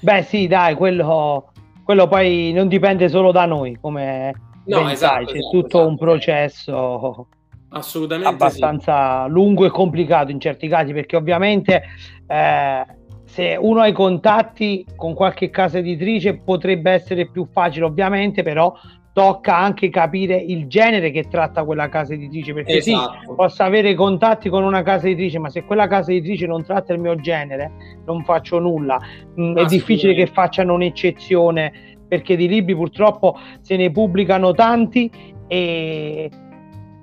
[0.00, 1.50] Beh sì, dai, quello,
[1.82, 5.88] quello poi non dipende solo da noi, come No, esatto, sai, c'è esatto, tutto esatto.
[5.88, 7.26] un processo
[7.74, 9.30] assolutamente abbastanza sì.
[9.30, 11.82] lungo e complicato in certi casi perché ovviamente
[12.26, 12.86] eh,
[13.24, 18.72] se uno ha i contatti con qualche casa editrice potrebbe essere più facile ovviamente però
[19.12, 23.18] tocca anche capire il genere che tratta quella casa editrice perché esatto.
[23.20, 26.92] sì, posso avere contatti con una casa editrice ma se quella casa editrice non tratta
[26.92, 27.72] il mio genere
[28.06, 29.00] non faccio nulla
[29.38, 35.10] mm, è difficile che facciano un'eccezione perché di libri purtroppo se ne pubblicano tanti
[35.46, 36.30] e,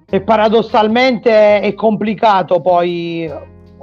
[0.09, 3.29] e paradossalmente è complicato poi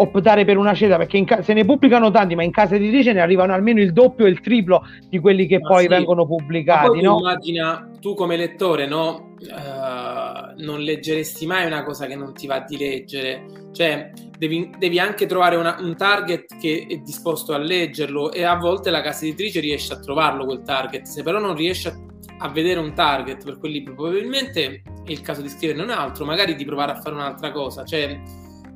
[0.01, 3.21] optare per una scelta perché ca- se ne pubblicano tanti ma in casa editrice ne
[3.21, 5.89] arrivano almeno il doppio e il triplo di quelli che ma poi sì.
[5.89, 7.19] vengono pubblicati no?
[7.19, 9.27] immagina tu come lettore no?
[9.39, 14.99] Uh, non leggeresti mai una cosa che non ti va di leggere cioè devi, devi
[14.99, 19.25] anche trovare una, un target che è disposto a leggerlo e a volte la casa
[19.27, 23.45] editrice riesce a trovarlo quel target, se però non riesce a, a vedere un target
[23.45, 26.93] per quel libro, probabilmente è il caso di scrivere non è altro, magari di provare
[26.93, 28.19] a fare un'altra cosa, cioè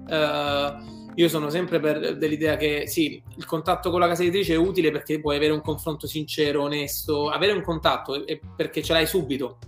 [0.09, 4.57] uh, io sono sempre per dell'idea che sì, il contatto con la casa editrice è
[4.57, 8.25] utile perché puoi avere un confronto sincero, onesto, avere un contatto
[8.57, 9.59] perché ce l'hai subito,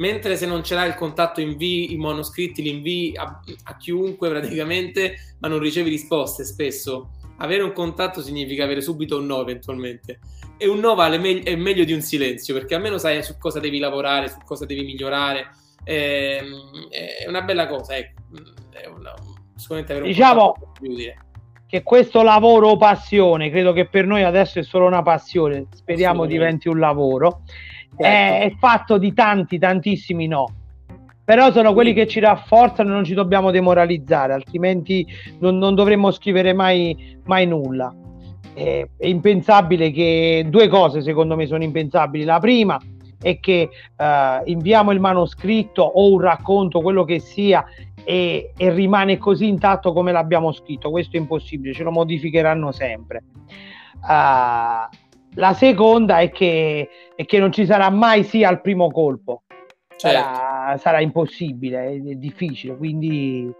[0.00, 4.28] mentre se non ce l'hai il contatto invii i manoscritti, li invii a, a, chiunque
[4.28, 7.12] praticamente, ma non ricevi risposte spesso.
[7.38, 10.18] Avere un contatto significa avere subito un no eventualmente.
[10.58, 13.60] E un no vale me- è meglio di un silenzio, perché almeno sai su cosa
[13.60, 15.50] devi lavorare, su cosa devi migliorare.
[15.82, 18.20] È, ehm, è una bella cosa, ecco.
[18.70, 19.14] È una,
[19.60, 20.54] sicuramente avere un diciamo
[21.66, 26.66] che questo lavoro passione, credo che per noi adesso è solo una passione, speriamo diventi
[26.66, 27.42] un lavoro
[27.90, 28.02] certo.
[28.02, 30.54] è, è fatto di tanti, tantissimi no
[31.30, 35.06] però sono quelli che ci rafforzano e non ci dobbiamo demoralizzare, altrimenti
[35.38, 37.94] non, non dovremmo scrivere mai, mai nulla.
[38.52, 42.24] È, è, impensabile che due cose secondo me sono impensabili.
[42.24, 42.80] La prima
[43.20, 44.04] è che uh,
[44.44, 47.64] inviamo il manoscritto o un racconto, quello che sia,
[48.04, 50.90] e, e rimane così intatto come l'abbiamo scritto.
[50.90, 53.24] Questo è impossibile, ce lo modificheranno sempre.
[54.02, 54.88] Uh,
[55.34, 59.42] la seconda è che, è che, non ci sarà mai sì al primo colpo.
[59.96, 60.34] Certo.
[60.34, 63.52] Sarà, sarà, impossibile, è, è difficile, quindi,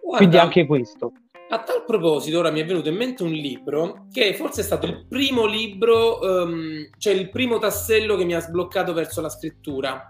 [0.00, 1.12] Guarda, quindi anche questo.
[1.52, 4.86] A tal proposito, ora mi è venuto in mente un libro che forse è stato
[4.86, 10.06] il primo libro, um, cioè il primo tassello che mi ha sbloccato verso la scrittura,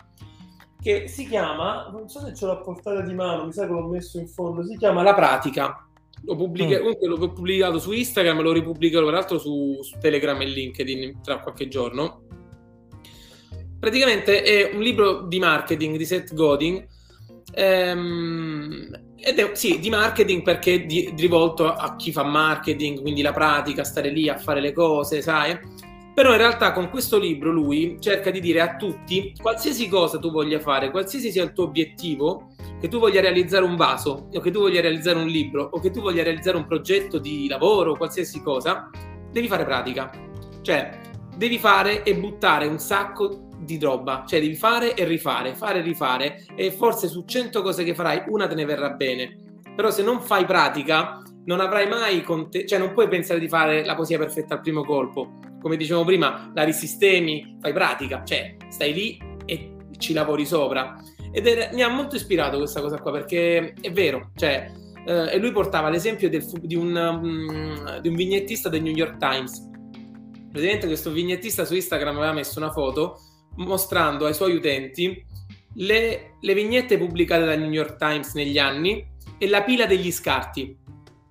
[0.82, 3.88] che si chiama, non so se ce l'ho portata di mano, mi sa che l'ho
[3.88, 5.86] messo in fondo, si chiama La pratica.
[6.24, 6.80] Lo pubblica, mm.
[6.80, 11.68] Comunque l'ho pubblicato su Instagram, lo ripubblicherò peraltro su, su Telegram e LinkedIn tra qualche
[11.68, 12.22] giorno.
[13.78, 16.86] Praticamente è un libro di marketing di Seth Godin.
[17.54, 23.32] Ehm, ed è, sì, di marketing perché di, rivolto a chi fa marketing, quindi la
[23.32, 25.58] pratica, stare lì a fare le cose, sai?
[26.14, 30.30] Però in realtà con questo libro lui cerca di dire a tutti, qualsiasi cosa tu
[30.30, 32.48] voglia fare, qualsiasi sia il tuo obiettivo,
[32.80, 35.90] che tu voglia realizzare un vaso, o che tu voglia realizzare un libro, o che
[35.90, 38.90] tu voglia realizzare un progetto di lavoro, qualsiasi cosa,
[39.30, 40.10] devi fare pratica.
[40.62, 40.98] Cioè,
[41.36, 45.82] devi fare e buttare un sacco di roba, cioè devi fare e rifare, fare e
[45.82, 49.36] rifare e forse su 100 cose che farai una te ne verrà bene,
[49.74, 53.48] però se non fai pratica non avrai mai con te, cioè non puoi pensare di
[53.48, 58.56] fare la poesia perfetta al primo colpo, come dicevo prima, la risistemi, fai pratica, cioè
[58.68, 60.96] stai lì e ci lavori sopra.
[61.32, 64.70] Ed è, mi ha molto ispirato questa cosa qua perché è vero, cioè
[65.06, 69.16] eh, e lui portava l'esempio del, di, un, um, di un vignettista del New York
[69.16, 69.68] Times.
[70.50, 73.18] Praticamente questo vignettista su Instagram aveva messo una foto
[73.60, 75.24] mostrando ai suoi utenti
[75.74, 79.06] le, le, vignette pubblicate dal New York Times negli anni
[79.38, 80.76] e la pila degli scarti,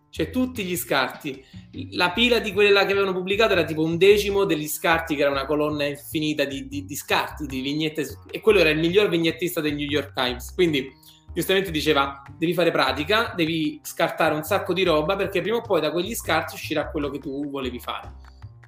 [0.09, 1.43] cioè tutti gli scarti.
[1.91, 5.21] La pila di quelle là che avevano pubblicato era tipo un decimo degli scarti, che
[5.21, 9.09] era una colonna infinita di, di, di scarti, di vignette, e quello era il miglior
[9.09, 10.53] vignettista del New York Times.
[10.53, 10.89] Quindi,
[11.33, 15.81] giustamente diceva: devi fare pratica, devi scartare un sacco di roba, perché prima o poi
[15.81, 18.11] da quegli scarti uscirà quello che tu volevi fare.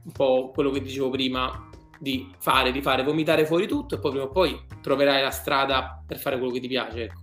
[0.03, 1.69] Un po' quello che dicevo prima
[2.01, 6.01] di fare, di fare, vomitare fuori tutto e poi prima o poi troverai la strada
[6.05, 7.03] per fare quello che ti piace.
[7.03, 7.21] Ecco.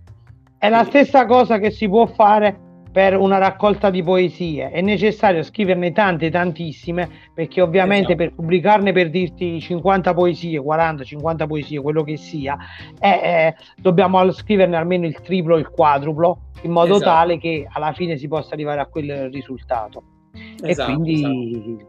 [0.57, 2.57] È la stessa cosa che si può fare
[2.89, 4.71] per una raccolta di poesie.
[4.71, 8.29] È necessario scriverne tante, tantissime, perché ovviamente esatto.
[8.29, 12.57] per pubblicarne per dirti 50 poesie, 40, 50 poesie, quello che sia,
[12.99, 17.09] eh, eh, dobbiamo scriverne almeno il triplo, il quadruplo, in modo esatto.
[17.09, 20.03] tale che alla fine si possa arrivare a quel risultato.
[20.61, 21.88] Esatto, e quindi esatto.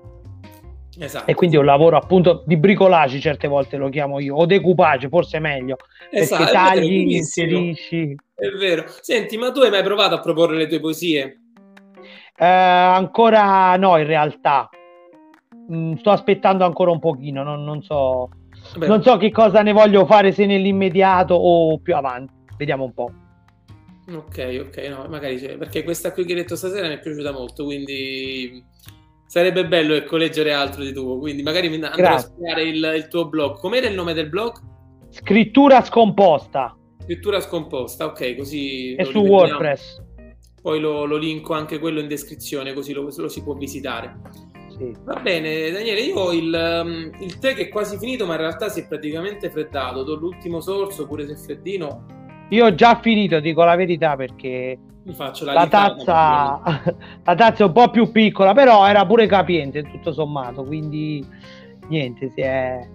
[1.03, 1.31] Esatto.
[1.31, 5.39] E quindi un lavoro appunto di bricolage certe volte lo chiamo io, o decoupage, forse
[5.39, 5.77] meglio,
[6.11, 8.15] esatto, perché tagli, inserisci.
[8.35, 8.85] È vero.
[9.01, 11.41] Senti, ma tu hai mai provato a proporre le tue poesie?
[12.37, 14.69] Eh, ancora no, in realtà.
[15.73, 18.29] Mm, sto aspettando ancora un pochino, non, non so.
[18.77, 22.35] Non so che cosa ne voglio fare, se nell'immediato o più avanti.
[22.59, 23.11] Vediamo un po'.
[24.13, 27.65] Ok, ok, no, magari perché questa qui che hai detto stasera mi è piaciuta molto,
[27.65, 28.63] quindi
[29.31, 32.17] Sarebbe bello ecco, leggere altro di tuo, quindi magari mi andrò Grazie.
[32.17, 33.59] a spiegare il, il, tuo blog.
[33.61, 34.59] Com'era il nome del blog?
[35.09, 36.77] Scrittura scomposta.
[37.05, 38.97] Scrittura scomposta, ok, così...
[38.97, 40.03] È su WordPress.
[40.61, 44.19] Poi lo, lo, linko anche quello in descrizione, così lo, lo si può visitare.
[44.77, 44.93] Sì.
[45.05, 48.41] Va bene, Daniele, io ho il, um, il tè che è quasi finito, ma in
[48.41, 50.03] realtà si è praticamente freddato.
[50.03, 52.05] Do l'ultimo sorso, pure se è freddino.
[52.49, 54.77] Io ho già finito, dico la verità, perché
[55.11, 56.61] mi faccio la, la tazza
[57.25, 61.27] la tazza è un po' più piccola però era pure capiente tutto sommato quindi
[61.89, 62.89] niente si è,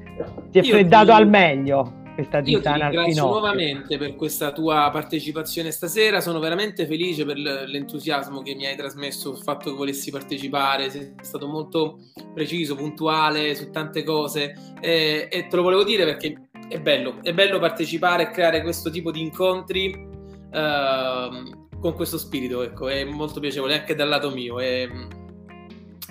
[0.52, 4.90] si è freddato ti, al meglio questa tisana io ti ringrazio nuovamente per questa tua
[4.92, 10.12] partecipazione stasera sono veramente felice per l'entusiasmo che mi hai trasmesso sul fatto che volessi
[10.12, 12.00] partecipare sei stato molto
[12.34, 17.34] preciso puntuale su tante cose e, e te lo volevo dire perché è bello, è
[17.34, 20.14] bello partecipare e creare questo tipo di incontri
[20.56, 24.90] Uh, con questo spirito, ecco, è molto piacevole anche dal lato mio e,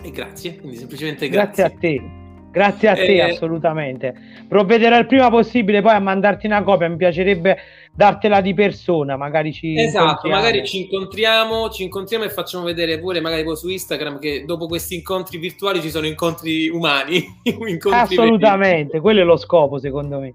[0.04, 1.64] e grazie, quindi semplicemente grazie.
[1.64, 2.22] Grazie a te.
[2.52, 4.14] Grazie a te, eh, assolutamente.
[4.46, 6.88] Provvederò il prima possibile poi a mandarti una copia.
[6.88, 7.56] Mi piacerebbe
[7.92, 9.16] dartela di persona.
[9.16, 13.68] Magari ci esatto, magari ci incontriamo, ci incontriamo e facciamo vedere pure, magari poi su
[13.68, 17.24] Instagram, che dopo questi incontri virtuali ci sono incontri umani.
[17.42, 19.00] incontri assolutamente, veri.
[19.00, 20.34] quello è lo scopo, secondo me.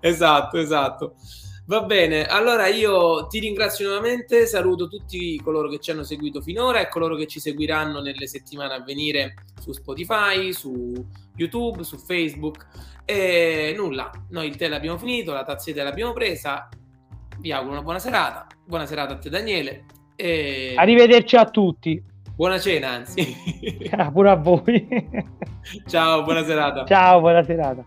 [0.00, 1.16] Esatto, esatto.
[1.72, 6.80] Va bene, allora io ti ringrazio nuovamente, saluto tutti coloro che ci hanno seguito finora
[6.80, 10.92] e coloro che ci seguiranno nelle settimane a venire su Spotify, su
[11.34, 12.66] YouTube, su Facebook
[13.06, 16.68] e nulla, noi il tè l'abbiamo finito, la tazzetta l'abbiamo presa,
[17.38, 20.74] vi auguro una buona serata, buona serata a te Daniele e...
[20.76, 22.04] Arrivederci a tutti.
[22.36, 23.34] Buona cena anzi.
[24.12, 24.86] Pure a voi.
[25.88, 26.84] Ciao, buona serata.
[26.84, 27.82] Ciao, buona serata.